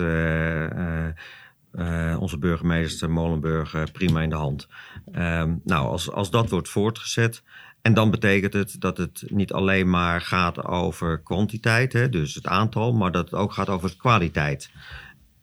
onze 2.18 2.38
burgemeester 2.38 3.10
Molenburg 3.10 3.92
prima 3.92 4.22
in 4.22 4.30
de 4.30 4.36
hand. 4.36 4.68
Ehm, 5.12 5.54
nou, 5.64 5.88
als, 5.88 6.10
als 6.10 6.30
dat 6.30 6.50
wordt 6.50 6.68
voortgezet. 6.68 7.42
En 7.82 7.94
dan 7.94 8.10
betekent 8.10 8.52
het 8.52 8.76
dat 8.78 8.96
het 8.96 9.24
niet 9.26 9.52
alleen 9.52 9.90
maar 9.90 10.20
gaat 10.20 10.64
over 10.64 11.20
kwantiteit, 11.20 11.92
hè, 11.92 12.08
dus 12.08 12.34
het 12.34 12.46
aantal, 12.46 12.92
maar 12.92 13.12
dat 13.12 13.24
het 13.24 13.34
ook 13.34 13.52
gaat 13.52 13.68
over 13.68 13.96
kwaliteit. 13.96 14.70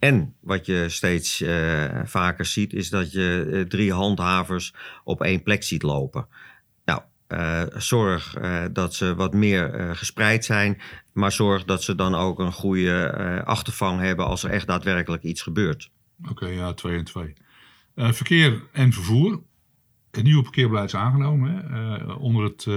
En 0.01 0.35
wat 0.39 0.65
je 0.65 0.85
steeds 0.89 1.41
eh, 1.41 1.99
vaker 2.03 2.45
ziet, 2.45 2.73
is 2.73 2.89
dat 2.89 3.11
je 3.11 3.49
eh, 3.51 3.61
drie 3.61 3.93
handhavers 3.93 4.73
op 5.03 5.21
één 5.21 5.43
plek 5.43 5.63
ziet 5.63 5.83
lopen. 5.83 6.27
Nou, 6.85 7.01
eh, 7.27 7.63
zorg 7.77 8.35
dat 8.71 8.95
ze 8.95 9.15
wat 9.15 9.33
meer 9.33 9.91
gespreid 9.95 10.45
zijn, 10.45 10.81
maar 11.13 11.31
zorg 11.31 11.65
dat 11.65 11.83
ze 11.83 11.95
dan 11.95 12.15
ook 12.15 12.39
een 12.39 12.51
goede 12.51 13.43
achtervang 13.45 13.99
hebben 13.99 14.25
als 14.25 14.43
er 14.43 14.49
echt 14.49 14.67
daadwerkelijk 14.67 15.23
iets 15.23 15.41
gebeurt. 15.41 15.91
Oké, 16.29 16.47
ja, 16.47 16.73
2 16.73 16.97
en 16.97 17.03
2. 17.03 17.33
verkeer 17.95 18.63
en 18.71 18.93
vervoer. 18.93 19.41
Het 20.11 20.23
nieuwe 20.23 20.43
parkeerbeleid 20.43 20.85
is 20.85 20.95
aangenomen. 20.95 21.51
Hè? 21.51 22.13
onder 22.13 22.43
het 22.43 22.67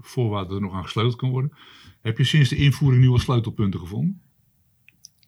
voorwaarde 0.00 0.48
dat 0.48 0.56
er 0.56 0.62
nog 0.62 0.74
aan 0.74 0.84
gesleuteld 0.84 1.16
kan 1.16 1.30
worden. 1.30 1.52
Heb 2.00 2.18
je 2.18 2.24
sinds 2.24 2.48
de 2.48 2.56
invoering 2.56 3.00
nieuwe 3.00 3.20
sleutelpunten 3.20 3.80
gevonden? 3.80 4.20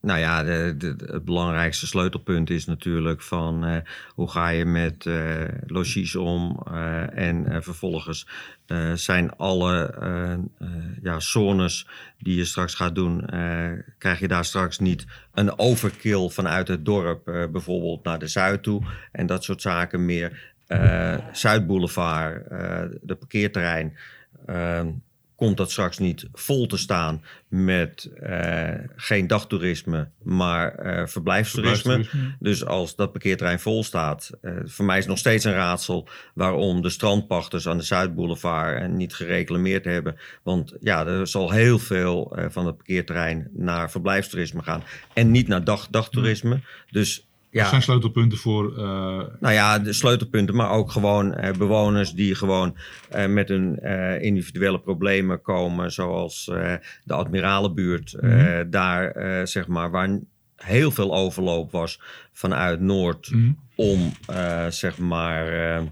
Nou 0.03 0.19
ja, 0.19 0.45
het 0.45 1.25
belangrijkste 1.25 1.87
sleutelpunt 1.87 2.51
is 2.51 2.65
natuurlijk 2.65 3.23
van 3.23 3.65
eh, 3.65 3.77
hoe 4.15 4.31
ga 4.31 4.49
je 4.49 4.65
met 4.65 5.07
eh, 5.07 5.45
logies 5.67 6.17
om. 6.17 6.63
eh, 6.73 7.19
en 7.19 7.63
vervolgens 7.63 8.27
zijn 8.95 9.37
alle 9.37 9.95
ja, 11.03 11.21
zones 11.21 11.87
die 12.19 12.37
je 12.37 12.45
straks 12.45 12.75
gaat 12.75 12.95
doen, 12.95 13.25
krijg 13.99 14.19
je 14.19 14.29
daar 14.29 14.45
straks 14.45 14.79
niet 14.79 15.07
een 15.35 15.59
overkill 15.59 16.29
vanuit 16.29 16.69
het 16.69 16.85
dorp, 16.85 17.25
bijvoorbeeld 17.25 18.05
naar 18.05 18.19
de 18.19 18.27
Zuid 18.27 18.63
toe 18.63 18.83
en 19.13 19.27
dat 19.27 19.45
soort 19.45 19.63
zaken 19.63 20.05
meer. 20.05 20.55
Zuidboulevard, 21.33 22.49
de 23.03 23.15
parkeerterrein. 23.15 23.97
Komt 25.43 25.57
dat 25.57 25.71
straks 25.71 25.99
niet 25.99 26.29
vol 26.33 26.67
te 26.67 26.77
staan 26.77 27.23
met 27.49 28.11
eh, 28.21 28.75
geen 28.97 29.27
dagtoerisme, 29.27 30.09
maar 30.23 30.75
eh, 30.75 31.07
verblijfstoerisme. 31.07 31.93
Verblijfstoerisme. 31.93 32.37
Dus 32.39 32.65
als 32.65 32.97
dat 32.97 33.13
parkeerterrein 33.13 33.61
vol 33.61 33.85
staat, 33.85 34.31
eh, 34.41 34.53
voor 34.65 34.85
mij 34.85 34.99
is 34.99 35.07
nog 35.07 35.19
steeds 35.19 35.45
een 35.45 35.53
raadsel 35.53 36.09
waarom 36.35 36.83
de 36.83 36.91
strandpachters 36.91 37.69
aan 37.69 37.77
de 37.77 37.85
Zuidboulevard 37.85 38.91
niet 38.91 39.15
gereclameerd 39.15 39.85
hebben. 39.85 40.17
Want 40.43 40.73
ja, 40.81 41.07
er 41.07 41.27
zal 41.27 41.51
heel 41.51 41.79
veel 41.79 42.37
van 42.49 42.67
het 42.67 42.77
parkeerterrein 42.77 43.49
naar 43.53 43.91
verblijfstoerisme 43.91 44.63
gaan 44.63 44.83
en 45.15 45.31
niet 45.31 45.49
naar 45.49 45.65
dag, 45.65 45.89
dagtoerisme. 45.91 46.61
Dus 46.91 47.27
ja, 47.53 47.69
zijn 47.69 47.83
sleutelpunten 47.83 48.39
voor... 48.39 48.79
eh, 48.79 48.85
nou 49.41 49.55
ja, 49.55 49.79
de 49.79 49.93
sleutelpunten, 49.93 50.57
maar 50.57 50.71
ook 50.71 50.91
gewoon 50.91 51.35
eh, 51.35 51.53
bewoners 51.53 52.13
die 52.13 52.35
gewoon 52.35 52.77
eh, 53.11 53.27
met 53.27 53.49
hun 53.49 53.83
individuele 54.21 54.81
problemen 54.81 55.43
komen, 55.43 55.93
zoals 55.93 56.45
de 57.05 57.15
Admiralenbuurt. 57.15 58.17
Mhm. 58.21 58.71
daar, 58.71 59.13
zeg 59.47 59.67
maar, 59.67 59.91
waar 59.91 60.19
heel 60.57 60.91
veel 60.91 61.15
overloop 61.15 61.71
was 61.71 62.01
vanuit 62.33 62.81
Noord 62.81 63.31
mhm. 63.31 63.53
om, 63.75 64.13
zeg 64.69 64.99
maar, 64.99 65.83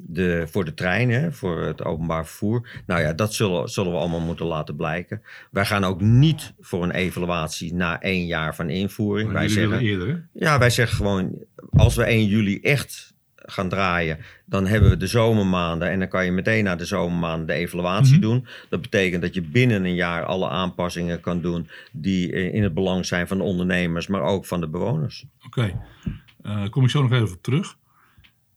de, 0.00 0.44
voor 0.50 0.64
de 0.64 0.74
treinen, 0.74 1.34
voor 1.34 1.60
het 1.62 1.84
openbaar 1.84 2.26
vervoer. 2.26 2.68
Nou 2.86 3.00
ja, 3.00 3.12
dat 3.12 3.34
zullen, 3.34 3.68
zullen 3.68 3.92
we 3.92 3.98
allemaal 3.98 4.20
moeten 4.20 4.46
laten 4.46 4.76
blijken. 4.76 5.22
Wij 5.50 5.64
gaan 5.64 5.84
ook 5.84 6.00
niet 6.00 6.52
voor 6.60 6.82
een 6.82 6.90
evaluatie 6.90 7.74
na 7.74 8.00
één 8.00 8.26
jaar 8.26 8.54
van 8.54 8.70
invoering. 8.70 9.28
Maar 9.32 9.38
Wij 9.40 9.48
zeggen, 9.48 9.78
eerder, 9.80 10.08
hè? 10.08 10.44
ja, 10.44 10.58
wij 10.58 10.70
zeggen 10.70 10.96
gewoon, 10.96 11.34
als 11.70 11.96
we 11.96 12.02
1 12.04 12.26
juli 12.26 12.60
echt 12.60 13.16
gaan 13.50 13.68
draaien, 13.68 14.18
dan 14.44 14.66
hebben 14.66 14.90
we 14.90 14.96
de 14.96 15.06
zomermaanden 15.06 15.90
en 15.90 15.98
dan 15.98 16.08
kan 16.08 16.24
je 16.24 16.30
meteen 16.32 16.64
na 16.64 16.76
de 16.76 16.84
zomermaanden 16.84 17.46
de 17.46 17.52
evaluatie 17.52 18.12
Mhm. 18.12 18.20
doen. 18.22 18.46
Dat 18.68 18.80
betekent 18.80 19.22
dat 19.22 19.34
je 19.34 19.42
binnen 19.42 19.84
een 19.84 19.94
jaar 19.94 20.24
alle 20.24 20.48
aanpassingen 20.48 21.20
kan 21.20 21.40
doen 21.40 21.68
die 21.92 22.30
in 22.52 22.62
het 22.62 22.74
belang 22.74 23.06
zijn 23.06 23.28
van 23.28 23.38
de 23.38 23.44
ondernemers, 23.44 24.06
maar 24.06 24.22
ook 24.22 24.46
van 24.46 24.60
de 24.60 24.68
bewoners. 24.68 25.26
Oké. 25.46 25.80
Eh, 26.42 26.68
kom 26.68 26.84
ik 26.84 26.90
zo 26.90 27.02
nog 27.02 27.12
even 27.12 27.32
op 27.36 27.42
terug. 27.42 27.76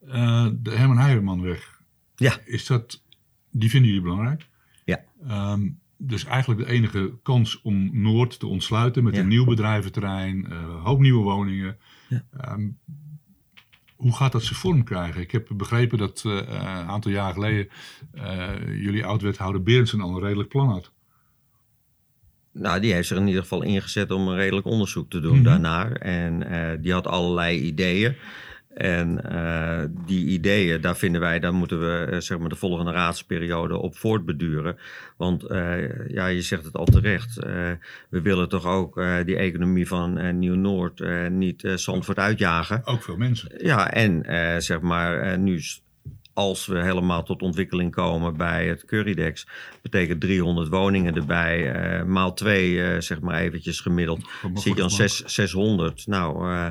Eh, 0.07 0.47
de 0.53 0.71
Herman 0.71 0.97
Heijermanweg. 0.97 1.81
Ja. 2.15 2.37
Is 2.45 2.65
dat... 2.65 3.03
Die 3.51 3.69
vinden 3.69 3.89
jullie 3.89 4.03
belangrijk? 4.05 4.47
Ja. 4.85 5.03
Ehm, 5.27 5.69
dus 5.97 6.25
eigenlijk 6.25 6.59
de 6.59 6.73
enige 6.73 7.13
kans 7.23 7.61
om 7.61 8.01
Noord 8.01 8.39
te 8.39 8.47
ontsluiten 8.47 9.03
met 9.03 9.15
Ja. 9.15 9.21
een 9.21 9.27
nieuw 9.27 9.45
bedrijventerrein, 9.45 10.45
eh 10.51 10.83
hoop 10.83 10.99
nieuwe 10.99 11.23
woningen. 11.23 11.77
Ja. 12.09 12.23
Ehm, 12.37 12.67
hoe 13.95 14.15
gaat 14.15 14.31
dat 14.31 14.43
zijn 14.43 14.59
vorm 14.59 14.83
krijgen? 14.83 15.21
Ik 15.21 15.31
heb 15.31 15.47
begrepen 15.55 15.97
dat 15.97 16.21
eh, 16.25 16.31
een 16.33 16.87
aantal 16.87 17.11
jaar 17.11 17.33
geleden 17.33 17.67
jullie 18.81 19.05
oud-wethouder 19.05 19.63
Berendsen 19.63 20.01
al 20.01 20.15
een 20.15 20.21
redelijk 20.23 20.49
plan 20.49 20.67
had. 20.69 20.91
Nou, 22.53 22.79
die 22.79 22.93
heeft 22.93 23.07
zich 23.07 23.17
in 23.17 23.27
ieder 23.27 23.41
geval 23.41 23.61
ingezet 23.63 24.11
om 24.11 24.27
een 24.27 24.35
redelijk 24.35 24.65
onderzoek 24.65 25.09
te 25.09 25.19
doen 25.19 25.35
Mhm. 25.35 25.43
daarnaar. 25.43 25.91
En 25.91 26.81
die 26.81 26.93
had 26.93 27.07
allerlei 27.07 27.59
ideeën. 27.59 28.15
En 28.73 29.31
eh, 29.31 29.83
die 30.05 30.25
ideeën, 30.25 30.81
daar 30.81 30.97
vinden 30.97 31.21
wij, 31.21 31.39
daar 31.39 31.53
moeten 31.53 31.79
we 31.79 32.07
eh, 32.11 32.19
zeg 32.19 32.39
maar 32.39 32.49
de 32.49 32.55
volgende 32.55 32.91
raadsperiode 32.91 33.77
op 33.77 33.97
voortbeduren. 33.97 34.77
Want 35.17 35.43
eh, 35.43 36.07
ja, 36.07 36.27
je 36.27 36.41
zegt 36.41 36.65
het 36.65 36.75
al 36.75 36.85
terecht. 36.85 37.35
we 38.09 38.21
willen 38.21 38.49
toch 38.49 38.65
ook 38.65 39.01
die 39.25 39.35
economie 39.35 39.87
van 39.87 40.39
Nieuw-Noord 40.39 41.29
niet 41.29 41.71
Zandvoort 41.75 42.17
uitjagen. 42.17 42.81
Ook 42.85 43.03
veel 43.03 43.17
mensen. 43.17 43.65
Ja, 43.65 43.91
en 43.91 44.23
zeg 44.61 44.81
maar, 44.81 45.39
nu 45.39 45.61
als 46.33 46.65
we 46.65 46.81
helemaal 46.81 47.23
tot 47.23 47.41
ontwikkeling 47.41 47.91
komen 47.91 48.37
bij 48.37 48.67
het 48.67 48.85
Currydex, 48.85 49.47
betekent 49.81 50.21
300 50.21 50.67
woningen 50.67 51.15
erbij, 51.15 51.71
eh, 51.71 52.03
maal 52.05 52.33
twee, 52.33 52.83
eh, 52.83 53.01
zeg 53.01 53.21
maar 53.21 53.39
eventjes 53.39 53.79
gemiddeld, 53.79 54.29
zit 54.53 54.75
je 54.75 54.81
voor- 54.81 54.89
zes- 54.89 55.23
600. 55.25 56.07
Nou, 56.07 56.51
eh, 56.51 56.67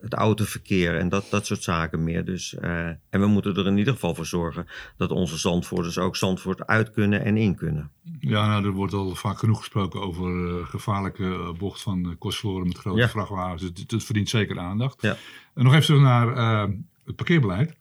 het 0.00 0.14
autoverkeer 0.14 0.98
en 0.98 1.08
dat, 1.08 1.26
dat 1.30 1.46
soort 1.46 1.62
zaken 1.62 2.04
meer. 2.04 2.24
Dus, 2.24 2.54
en 2.54 3.20
we 3.20 3.26
moeten 3.26 3.56
er 3.56 3.66
in 3.66 3.78
ieder 3.78 3.92
geval 3.92 4.14
voor 4.14 4.26
zorgen 4.26 4.66
dat 4.96 5.10
onze 5.10 5.38
Zandvoorters 5.38 5.98
ook 5.98 6.16
Zandvoort 6.16 6.66
uit 6.66 6.90
kunnen 6.90 7.24
en 7.24 7.36
in 7.36 7.54
kunnen. 7.56 7.90
Ja, 8.20 8.46
nou, 8.46 8.64
er 8.64 8.70
wordt 8.70 8.92
al 8.92 9.14
vaak 9.14 9.38
genoeg 9.38 9.58
gesproken 9.58 10.00
over 10.00 10.60
gevaarlijke 10.66 11.54
bocht 11.58 11.82
van 11.82 11.98
uh, 11.98 12.62
met 12.64 12.78
grote 12.78 12.98
Ja. 13.00 13.08
vrachtwagens. 13.08 13.62
Het, 13.62 13.84
het 13.86 14.04
verdient 14.04 14.28
zeker 14.28 14.58
aandacht. 14.58 15.02
Ja. 15.02 15.16
En 15.54 15.64
nog 15.64 15.72
even 15.72 15.84
terug 15.86 16.00
naar 16.02 16.36
het 17.04 17.16
parkeerbeleid. 17.16 17.74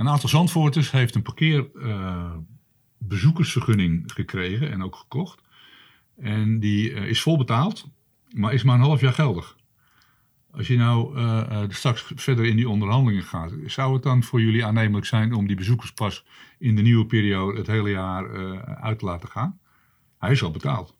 Een 0.00 0.08
aantal 0.08 0.28
Zandvoorters 0.28 0.90
heeft 0.90 1.14
een 1.14 1.22
parkeerbezoekersvergunning 1.22 4.12
gekregen 4.12 4.70
en 4.70 4.82
ook 4.82 4.96
gekocht. 4.96 5.42
En 6.16 6.60
die 6.60 6.92
eh, 6.92 7.08
is 7.08 7.22
vol 7.22 7.36
betaald, 7.36 7.90
maar 8.30 8.52
is 8.52 8.62
maar 8.62 8.74
een 8.74 8.80
half 8.80 9.00
jaar 9.00 9.12
geldig. 9.12 9.56
Als 10.50 10.66
je 10.66 10.76
nou 10.76 11.16
eh, 11.16 11.62
eh, 11.62 11.70
straks 11.70 12.12
verder 12.14 12.44
in 12.44 12.56
die 12.56 12.68
onderhandelingen 12.68 13.24
gaat, 13.24 13.52
zou 13.66 13.94
het 13.94 14.02
dan 14.02 14.22
voor 14.22 14.40
jullie 14.40 14.64
aannemelijk 14.64 15.06
zijn 15.06 15.32
om 15.32 15.46
die 15.46 15.56
bezoekerspas 15.56 16.24
in 16.58 16.76
de 16.76 16.82
nieuwe 16.82 17.06
periode 17.06 17.58
het 17.58 17.66
hele 17.66 17.90
jaar 17.90 18.34
eh, 18.34 18.60
uit 18.60 18.98
te 18.98 19.04
laten 19.04 19.28
gaan? 19.28 19.58
Hij 20.18 20.30
is 20.30 20.42
al 20.42 20.50
betaald. 20.50 20.98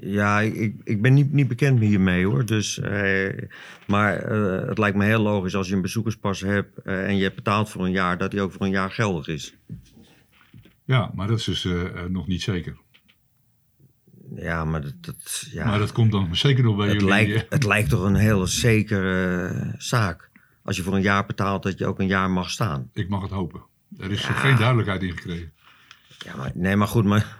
Ja, 0.00 0.40
ik- 0.40 0.74
ik, 0.84 1.02
ben 1.02 1.14
niet, 1.14 1.32
niet 1.32 1.48
bekend 1.48 1.80
hiermee 1.80 2.26
hoor. 2.26 2.44
Dus, 2.46 2.78
eh, 2.78 3.38
maar 3.86 4.16
eh, 4.16 4.68
het 4.68 4.78
lijkt 4.78 4.96
me 4.96 5.04
heel 5.04 5.22
logisch 5.22 5.54
als 5.54 5.68
je 5.68 5.74
een 5.74 5.82
bezoekerspas 5.82 6.40
hebt 6.40 6.78
eh, 6.78 7.06
en 7.08 7.16
je 7.16 7.22
hebt 7.22 7.34
betaald 7.36 7.70
voor 7.70 7.84
een 7.84 7.90
jaar, 7.92 8.18
dat 8.18 8.30
die 8.30 8.40
ook 8.40 8.52
voor 8.52 8.62
een 8.66 8.70
jaar 8.72 8.90
geldig 8.90 9.28
is. 9.28 9.54
Ja, 10.84 11.10
maar 11.14 11.26
dat 11.26 11.38
is 11.38 11.44
dus 11.44 11.64
eh, 11.64 11.84
eh, 11.86 12.10
nog 12.10 12.26
niet 12.26 12.42
zeker. 12.42 12.76
Ja, 14.34 14.64
maar 14.64 14.80
dat, 14.82 14.94
dat, 15.00 15.46
ja, 15.50 15.64
Maar 15.66 15.78
dat 15.78 15.92
komt 15.92 16.12
dan 16.12 16.36
zeker 16.36 16.64
nog 16.64 16.76
bij 16.76 16.84
het, 16.88 16.94
jullie. 17.00 17.08
lijkt, 17.08 17.46
het 17.52 17.64
lijkt 17.64 17.90
toch 17.90 18.02
een 18.04 18.14
hele 18.14 18.46
zekere 18.46 19.74
zaak. 19.78 20.30
Als 20.62 20.76
je 20.76 20.82
voor 20.82 20.94
een 20.94 21.02
jaar 21.02 21.26
betaalt, 21.26 21.62
dat 21.62 21.78
je 21.78 21.86
ook 21.86 21.98
een 21.98 22.06
jaar 22.06 22.30
mag 22.30 22.50
staan. 22.50 22.90
Ik 22.94 23.08
mag 23.08 23.22
het 23.22 23.30
hopen. 23.30 23.62
Er 23.98 24.10
is 24.10 24.24
geen 24.24 24.56
duidelijkheid 24.56 25.02
in 25.02 25.10
gekregen. 25.16 25.52
Ja, 26.18 26.36
maar, 26.36 26.50
nee, 26.54 26.76
maar 26.76 26.88
goed, 26.88 27.04
maar 27.04 27.37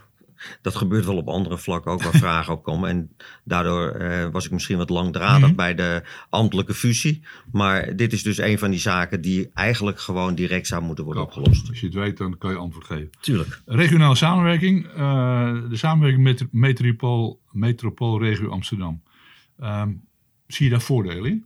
dat 0.62 0.77
gebeurt 0.77 1.05
wel 1.05 1.16
op 1.16 1.29
andere 1.29 1.59
vlakken 1.59 1.92
ook 1.92 2.03
waar 2.03 2.12
vragen 2.29 2.53
op 2.53 2.62
komen. 2.62 2.88
En 2.90 3.11
daardoor 3.44 3.88
eh, 3.90 4.29
was 4.31 4.44
ik 4.44 4.51
misschien 4.51 4.77
wat 4.77 4.90
langdradig 4.90 5.46
Mhm. 5.48 5.55
bij 5.57 5.74
de 5.74 6.03
ambtelijke 6.31 6.74
fusie. 6.74 7.22
Maar 7.53 7.96
dit 7.96 8.12
is 8.12 8.22
dus 8.22 8.38
een 8.38 8.59
van 8.59 8.70
die 8.70 8.81
zaken 8.81 9.20
die 9.20 9.51
eigenlijk 9.55 10.01
gewoon 10.01 10.35
direct 10.35 10.66
zou 10.66 10.83
moeten 10.83 11.05
worden 11.05 11.22
opgelost. 11.22 11.68
Als 11.68 11.81
je 11.81 11.87
het 11.87 11.94
weet, 11.94 12.16
dan 12.16 12.38
kan 12.38 12.51
je 12.51 12.57
antwoord 12.57 12.87
geven. 12.87 13.11
Tuurlijk. 13.20 13.62
Regionale 13.66 14.14
samenwerking. 14.14 14.87
eh, 14.87 15.53
de 15.70 15.77
samenwerking 15.77 16.22
met 16.24 16.46
metropool, 16.51 17.40
metropoolregio 17.53 18.48
Amsterdam. 18.48 19.03
Ehm, 19.59 19.90
zie 20.46 20.64
je 20.64 20.70
daar 20.70 20.81
voordelen 20.81 21.31
in? 21.31 21.44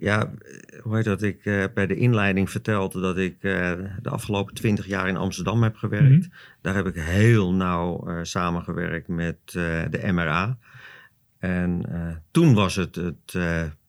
Ja, 0.00 0.22
eh, 0.22 0.80
hoe 0.80 0.96
heet 0.96 1.04
dat? 1.04 1.22
Ik 1.22 1.44
heb 1.44 1.74
bij 1.74 1.86
de 1.86 1.96
inleiding 1.96 2.50
verteld 2.50 2.92
dat 2.92 3.18
ik 3.18 3.36
eh, 3.40 3.72
de 4.02 4.10
afgelopen 4.10 4.54
twintig 4.54 4.86
jaar 4.86 5.08
in 5.08 5.16
Amsterdam 5.16 5.62
heb 5.62 5.76
gewerkt. 5.76 6.28
Daar 6.60 6.74
heb 6.74 6.86
ik 6.86 6.94
heel 6.94 7.52
nauw 7.52 8.06
samengewerkt 8.22 9.08
met 9.08 9.38
de 9.90 10.00
MRA. 10.12 10.58
En 11.38 11.82
toen 12.30 12.54
was 12.54 12.76
het 12.76 12.94
het 12.94 13.38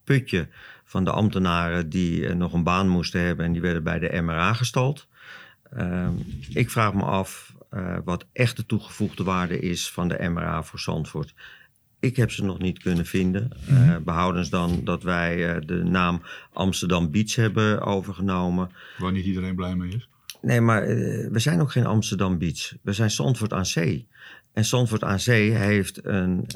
putje 0.03 0.47
van 0.83 1.03
de 1.03 1.11
ambtenaren 1.11 1.89
die 1.89 2.33
nog 2.33 2.53
een 2.53 2.63
baan 2.63 2.87
moesten 2.87 3.21
hebben 3.21 3.45
en 3.45 3.51
die 3.51 3.61
werden 3.61 3.83
bij 3.83 3.99
de 3.99 4.21
MRA 4.21 4.53
gestald. 4.53 5.07
Ehm, 5.71 6.13
ik 6.53 6.69
vraag 6.69 6.93
me 6.93 7.03
af 7.03 7.53
wat 8.03 8.25
echt 8.33 8.55
de 8.55 8.65
toegevoegde 8.65 9.23
waarde 9.23 9.59
is 9.59 9.91
van 9.91 10.07
de 10.07 10.29
MRA 10.29 10.63
voor 10.63 10.79
Zandvoort. 10.79 11.33
Ik 11.99 12.15
heb 12.15 12.31
ze 12.31 12.43
nog 12.43 12.59
niet 12.59 12.79
kunnen 12.79 13.05
vinden. 13.05 13.51
Eh, 13.67 13.95
behoudens 13.97 14.49
dan 14.49 14.81
dat 14.83 15.03
wij 15.03 15.55
eh, 15.55 15.61
de 15.65 15.83
naam 15.83 16.21
Amsterdam 16.53 17.11
Beach 17.11 17.35
hebben 17.35 17.81
overgenomen. 17.81 18.71
Waar 18.97 19.11
niet 19.11 19.25
iedereen 19.25 19.55
blij 19.55 19.75
mee 19.75 19.89
is. 19.95 20.09
Nee, 20.41 20.61
maar 20.61 20.83
eh, 20.83 21.27
we 21.31 21.39
zijn 21.39 21.61
ook 21.61 21.71
geen 21.71 21.85
Amsterdam 21.85 22.37
Beach. 22.37 22.73
We 22.81 22.93
zijn 22.93 23.11
Zandvoort 23.11 23.53
aan 23.53 23.65
Zee. 23.65 24.07
En 24.53 24.65
Zandvoort 24.65 25.03
aan 25.03 25.19
Zee 25.19 25.51
heeft 25.51 26.05
een 26.05 26.47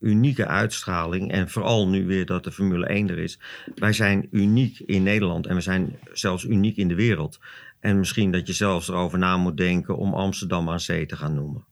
unieke 0.00 0.46
uitstraling. 0.46 1.32
En 1.32 1.50
vooral 1.50 1.88
nu 1.88 2.06
weer 2.06 2.26
dat 2.26 2.44
de 2.44 2.52
Formule 2.52 2.86
1 2.86 3.10
er 3.10 3.18
is. 3.18 3.38
Wij 3.74 3.92
zijn 3.92 4.28
uniek 4.30 4.78
in 4.78 5.02
Nederland 5.02 5.46
en 5.46 5.54
we 5.54 5.60
zijn 5.60 5.98
zelfs 6.12 6.44
uniek 6.44 6.76
in 6.76 6.88
de 6.88 6.94
wereld. 6.94 7.40
En 7.80 7.98
misschien 7.98 8.30
dat 8.30 8.46
je 8.46 8.52
zelfs 8.52 8.88
erover 8.88 9.18
na 9.18 9.36
moet 9.36 9.56
denken 9.56 9.96
om 9.96 10.14
Amsterdam 10.14 10.70
aan 10.70 10.80
Zee 10.80 11.06
te 11.06 11.16
gaan 11.16 11.34
noemen. 11.34 11.64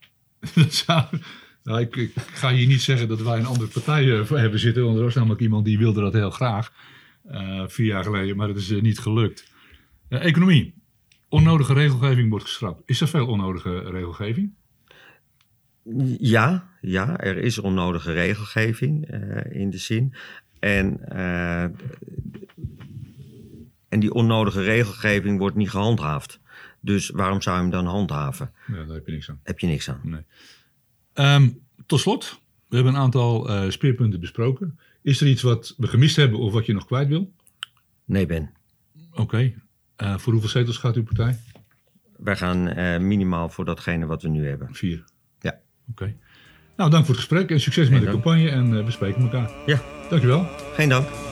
Dat 0.54 0.72
zou- 0.74 1.04
nou, 1.70 1.82
ik, 1.82 1.96
ik 1.96 2.12
ga 2.16 2.52
hier 2.52 2.66
niet 2.66 2.80
zeggen 2.82 3.08
dat 3.08 3.22
wij 3.22 3.38
een 3.38 3.46
andere 3.46 3.70
partij 3.70 4.18
eh, 4.18 4.24
voor 4.24 4.38
hebben 4.38 4.58
zitten. 4.60 4.84
Want 4.84 4.96
er 4.96 5.02
was 5.02 5.14
namelijk 5.14 5.40
iemand 5.40 5.64
die 5.64 5.78
wilde 5.78 6.00
dat 6.00 6.12
heel 6.12 6.30
graag. 6.30 6.72
eh, 7.28 7.64
vier 7.66 7.86
jaar 7.86 8.04
geleden, 8.04 8.36
maar 8.36 8.46
dat 8.46 8.56
is 8.56 8.70
eh, 8.70 8.80
niet 8.80 8.98
gelukt. 8.98 9.52
Economie. 10.08 10.74
Onnodige 11.28 11.72
regelgeving 11.72 12.30
wordt 12.30 12.44
geschrapt. 12.44 12.82
Is 12.86 13.00
er 13.00 13.08
veel 13.08 13.26
onnodige 13.26 13.78
regelgeving? 13.78 14.52
Ja, 16.18 16.68
ja, 16.80 17.18
er 17.18 17.36
is 17.36 17.58
onnodige 17.58 18.12
regelgeving 18.12 19.10
in 19.50 19.70
de 19.70 19.78
zin. 19.78 20.14
En, 20.58 21.08
en 23.88 24.00
die 24.00 24.12
onnodige 24.12 24.62
regelgeving 24.62 25.38
wordt 25.38 25.56
niet 25.56 25.70
gehandhaafd. 25.70 26.40
Dus 26.80 27.10
waarom 27.10 27.42
zou 27.42 27.56
je 27.56 27.62
hem 27.62 27.70
dan 27.70 27.86
handhaven? 27.86 28.52
Ja, 28.66 28.74
daar 28.84 28.94
heb 28.94 29.06
je 29.06 29.12
niks 29.12 29.30
aan. 29.30 29.40
Heb 29.42 29.58
je 29.58 29.66
niks 29.66 29.90
aan. 29.90 30.24
Ehm, 31.20 31.48
tot 31.86 32.00
slot, 32.00 32.40
we 32.68 32.74
hebben 32.76 32.94
een 32.94 33.00
aantal 33.00 33.48
eh, 33.48 33.70
speerpunten 33.70 34.20
besproken. 34.20 34.78
Is 35.02 35.20
er 35.20 35.26
iets 35.28 35.42
wat 35.42 35.74
we 35.76 35.86
gemist 35.86 36.16
hebben 36.16 36.38
of 36.38 36.52
wat 36.52 36.66
je 36.66 36.72
nog 36.72 36.86
kwijt 36.86 37.08
wil? 37.08 37.32
Nee, 38.04 38.26
Ben. 38.26 38.50
Oké. 39.12 39.52
Eh, 39.96 40.18
voor 40.18 40.32
hoeveel 40.32 40.50
zetels 40.50 40.76
gaat 40.76 40.94
uw 40.96 41.02
partij? 41.02 41.38
Wij 42.16 42.36
gaan 42.36 42.68
eh, 42.68 43.00
minimaal 43.00 43.48
voor 43.48 43.64
datgene 43.64 44.06
wat 44.06 44.22
we 44.22 44.28
nu 44.28 44.46
hebben. 44.46 44.68
Vier. 44.74 45.04
Ja. 45.40 45.60
Oké. 45.90 46.16
Nou, 46.76 46.90
dank 46.90 47.04
voor 47.04 47.14
het 47.14 47.24
gesprek 47.24 47.50
en 47.50 47.60
succes 47.60 47.88
met 47.88 48.00
de 48.00 48.10
campagne 48.10 48.48
en 48.50 48.84
we 48.84 48.90
spreken 48.90 49.22
elkaar. 49.22 49.50
Ja, 49.66 49.80
Dankjewel. 50.08 50.46
geen 50.74 50.88
dank. 50.88 51.29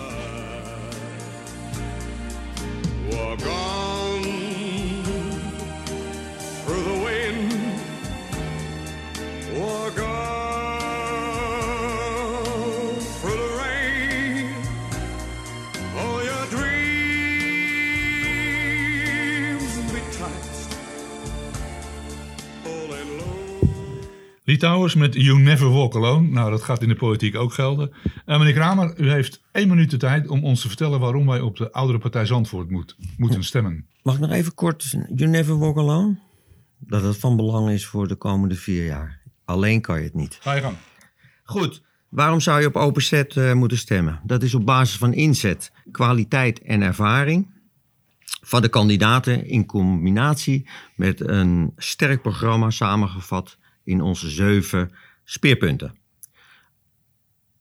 Litouwers 24.58 24.94
met 24.94 25.14
You 25.14 25.38
Never 25.38 25.70
Walk 25.70 25.94
Alone. 25.94 26.28
Nou, 26.28 26.50
dat 26.50 26.62
gaat 26.62 26.82
in 26.82 26.88
de 26.88 26.94
politiek 26.94 27.36
ook 27.36 27.52
gelden. 27.52 27.92
Eh, 28.26 28.38
meneer 28.38 28.54
Kramer, 28.54 29.00
u 29.00 29.10
heeft 29.10 29.42
één 29.52 29.68
minuut 29.68 29.90
de 29.90 29.96
tijd 29.96 30.28
om 30.28 30.44
ons 30.44 30.60
te 30.60 30.68
vertellen 30.68 31.00
waarom 31.00 31.26
wij 31.26 31.40
op 31.40 31.56
de 31.56 31.72
oudere 31.72 31.98
partij 31.98 32.26
Zandvoort 32.26 32.70
moet, 32.70 32.96
moeten 33.16 33.44
stemmen. 33.44 33.86
Mag 34.02 34.14
ik 34.14 34.20
nog 34.20 34.30
even 34.30 34.54
kort, 34.54 34.96
You 35.14 35.30
Never 35.30 35.58
Walk 35.58 35.76
Alone? 35.76 36.18
Dat 36.78 37.02
het 37.02 37.18
van 37.18 37.36
belang 37.36 37.70
is 37.70 37.86
voor 37.86 38.08
de 38.08 38.14
komende 38.14 38.54
vier 38.54 38.84
jaar. 38.84 39.20
Alleen 39.44 39.80
kan 39.80 39.98
je 39.98 40.04
het 40.04 40.14
niet. 40.14 40.38
Ga 40.40 40.52
je 40.52 40.60
gang. 40.60 40.76
Goed. 41.44 41.82
Waarom 42.08 42.40
zou 42.40 42.60
je 42.60 42.66
op 42.66 42.76
open 42.76 43.02
set 43.02 43.36
eh, 43.36 43.52
moeten 43.52 43.78
stemmen? 43.78 44.20
Dat 44.24 44.42
is 44.42 44.54
op 44.54 44.66
basis 44.66 44.96
van 44.96 45.12
inzet, 45.14 45.72
kwaliteit 45.90 46.62
en 46.62 46.82
ervaring 46.82 47.48
van 48.40 48.62
de 48.62 48.68
kandidaten 48.68 49.46
in 49.46 49.66
combinatie 49.66 50.68
met 50.94 51.28
een 51.28 51.72
sterk 51.76 52.22
programma 52.22 52.70
samengevat 52.70 53.58
in 53.88 54.00
onze 54.00 54.30
zeven 54.30 54.90
speerpunten. 55.24 55.96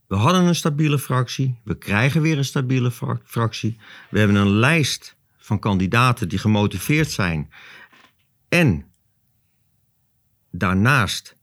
We 0.08 0.16
hadden 0.16 0.44
een 0.44 0.56
stabiele 0.56 1.00
fractie, 1.00 1.60
we 1.63 1.78
krijgen 1.78 2.22
weer 2.22 2.38
een 2.38 2.46
stabiele 2.46 2.92
fra- 2.92 3.22
fractie. 3.24 3.80
We 4.10 4.20
hebben 4.20 4.38
een 4.38 4.60
lijst 4.60 5.16
van 5.38 5.60
kandidaten 5.60 6.30
die 6.30 6.40
gemotiveerd 6.40 7.12
zijn 7.12 7.52
en 8.50 8.92
daarnaast 10.52 11.36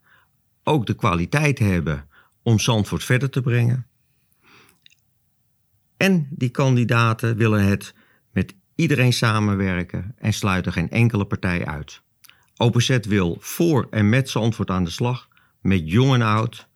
ook 0.62 0.87
de 0.87 0.94
kwaliteit 0.94 1.59
hebben 1.59 2.09
om 2.42 2.59
Zandvoort 2.59 3.05
verder 3.05 3.31
te 3.31 3.40
brengen. 3.40 3.87
En 5.97 6.29
die 6.31 6.51
kandidaten 6.51 7.37
willen 7.37 7.64
het 7.64 7.94
met 8.33 8.55
iedereen 8.75 9.12
samenwerken 9.12 10.14
en 10.18 10.33
sluiten 10.33 10.73
geen 10.73 10.90
enkele 10.90 11.27
partij 11.27 11.66
uit. 11.66 12.03
Openzet 12.64 13.07
wil 13.07 13.37
voor 13.40 13.87
en 13.90 14.09
met 14.09 14.31
Zandvoort 14.31 14.70
aan 14.70 14.85
de 14.85 14.90
slag, 14.90 15.29
met 15.61 15.90
jong 15.90 16.14
en 16.14 16.22
oud, 16.22 16.68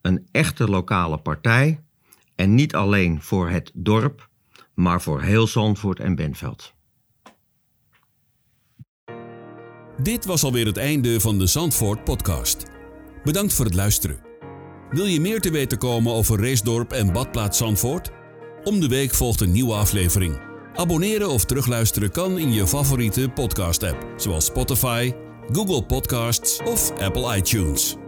een 0.00 0.28
echte 0.30 0.68
lokale 0.68 1.18
partij 1.18 1.80
en 2.34 2.54
niet 2.54 2.74
alleen 2.74 3.22
voor 3.22 3.48
het 3.48 3.70
dorp, 3.74 4.28
maar 4.74 5.02
voor 5.02 5.22
heel 5.22 5.46
Zandvoort 5.46 6.00
en 6.00 6.14
Benveld. 6.14 6.74
Dit 10.02 10.24
was 10.24 10.44
alweer 10.44 10.66
het 10.66 10.76
einde 10.76 11.20
van 11.20 11.38
de 11.38 11.46
Zandvoort 11.46 12.04
podcast. 12.04 12.64
Bedankt 13.24 13.52
voor 13.52 13.64
het 13.64 13.74
luisteren. 13.74 14.20
Wil 14.90 15.06
je 15.06 15.20
meer 15.20 15.40
te 15.40 15.50
weten 15.50 15.78
komen 15.78 16.12
over 16.12 16.40
Reesdorp 16.40 16.92
en 16.92 17.12
Badplaats 17.12 17.58
Zandvoort? 17.58 18.10
Om 18.64 18.80
de 18.80 18.88
week 18.88 19.14
volgt 19.14 19.40
een 19.40 19.52
nieuwe 19.52 19.74
aflevering. 19.74 20.51
Abonneren 20.74 21.28
of 21.28 21.44
terugluisteren 21.44 22.10
kan 22.10 22.38
in 22.38 22.52
je 22.52 22.66
favoriete 22.66 23.28
podcast-app, 23.28 24.04
zoals 24.16 24.46
Spotify, 24.46 25.12
Google 25.50 25.82
Podcasts 25.82 26.60
of 26.64 26.92
Apple 27.00 27.36
iTunes. 27.36 28.01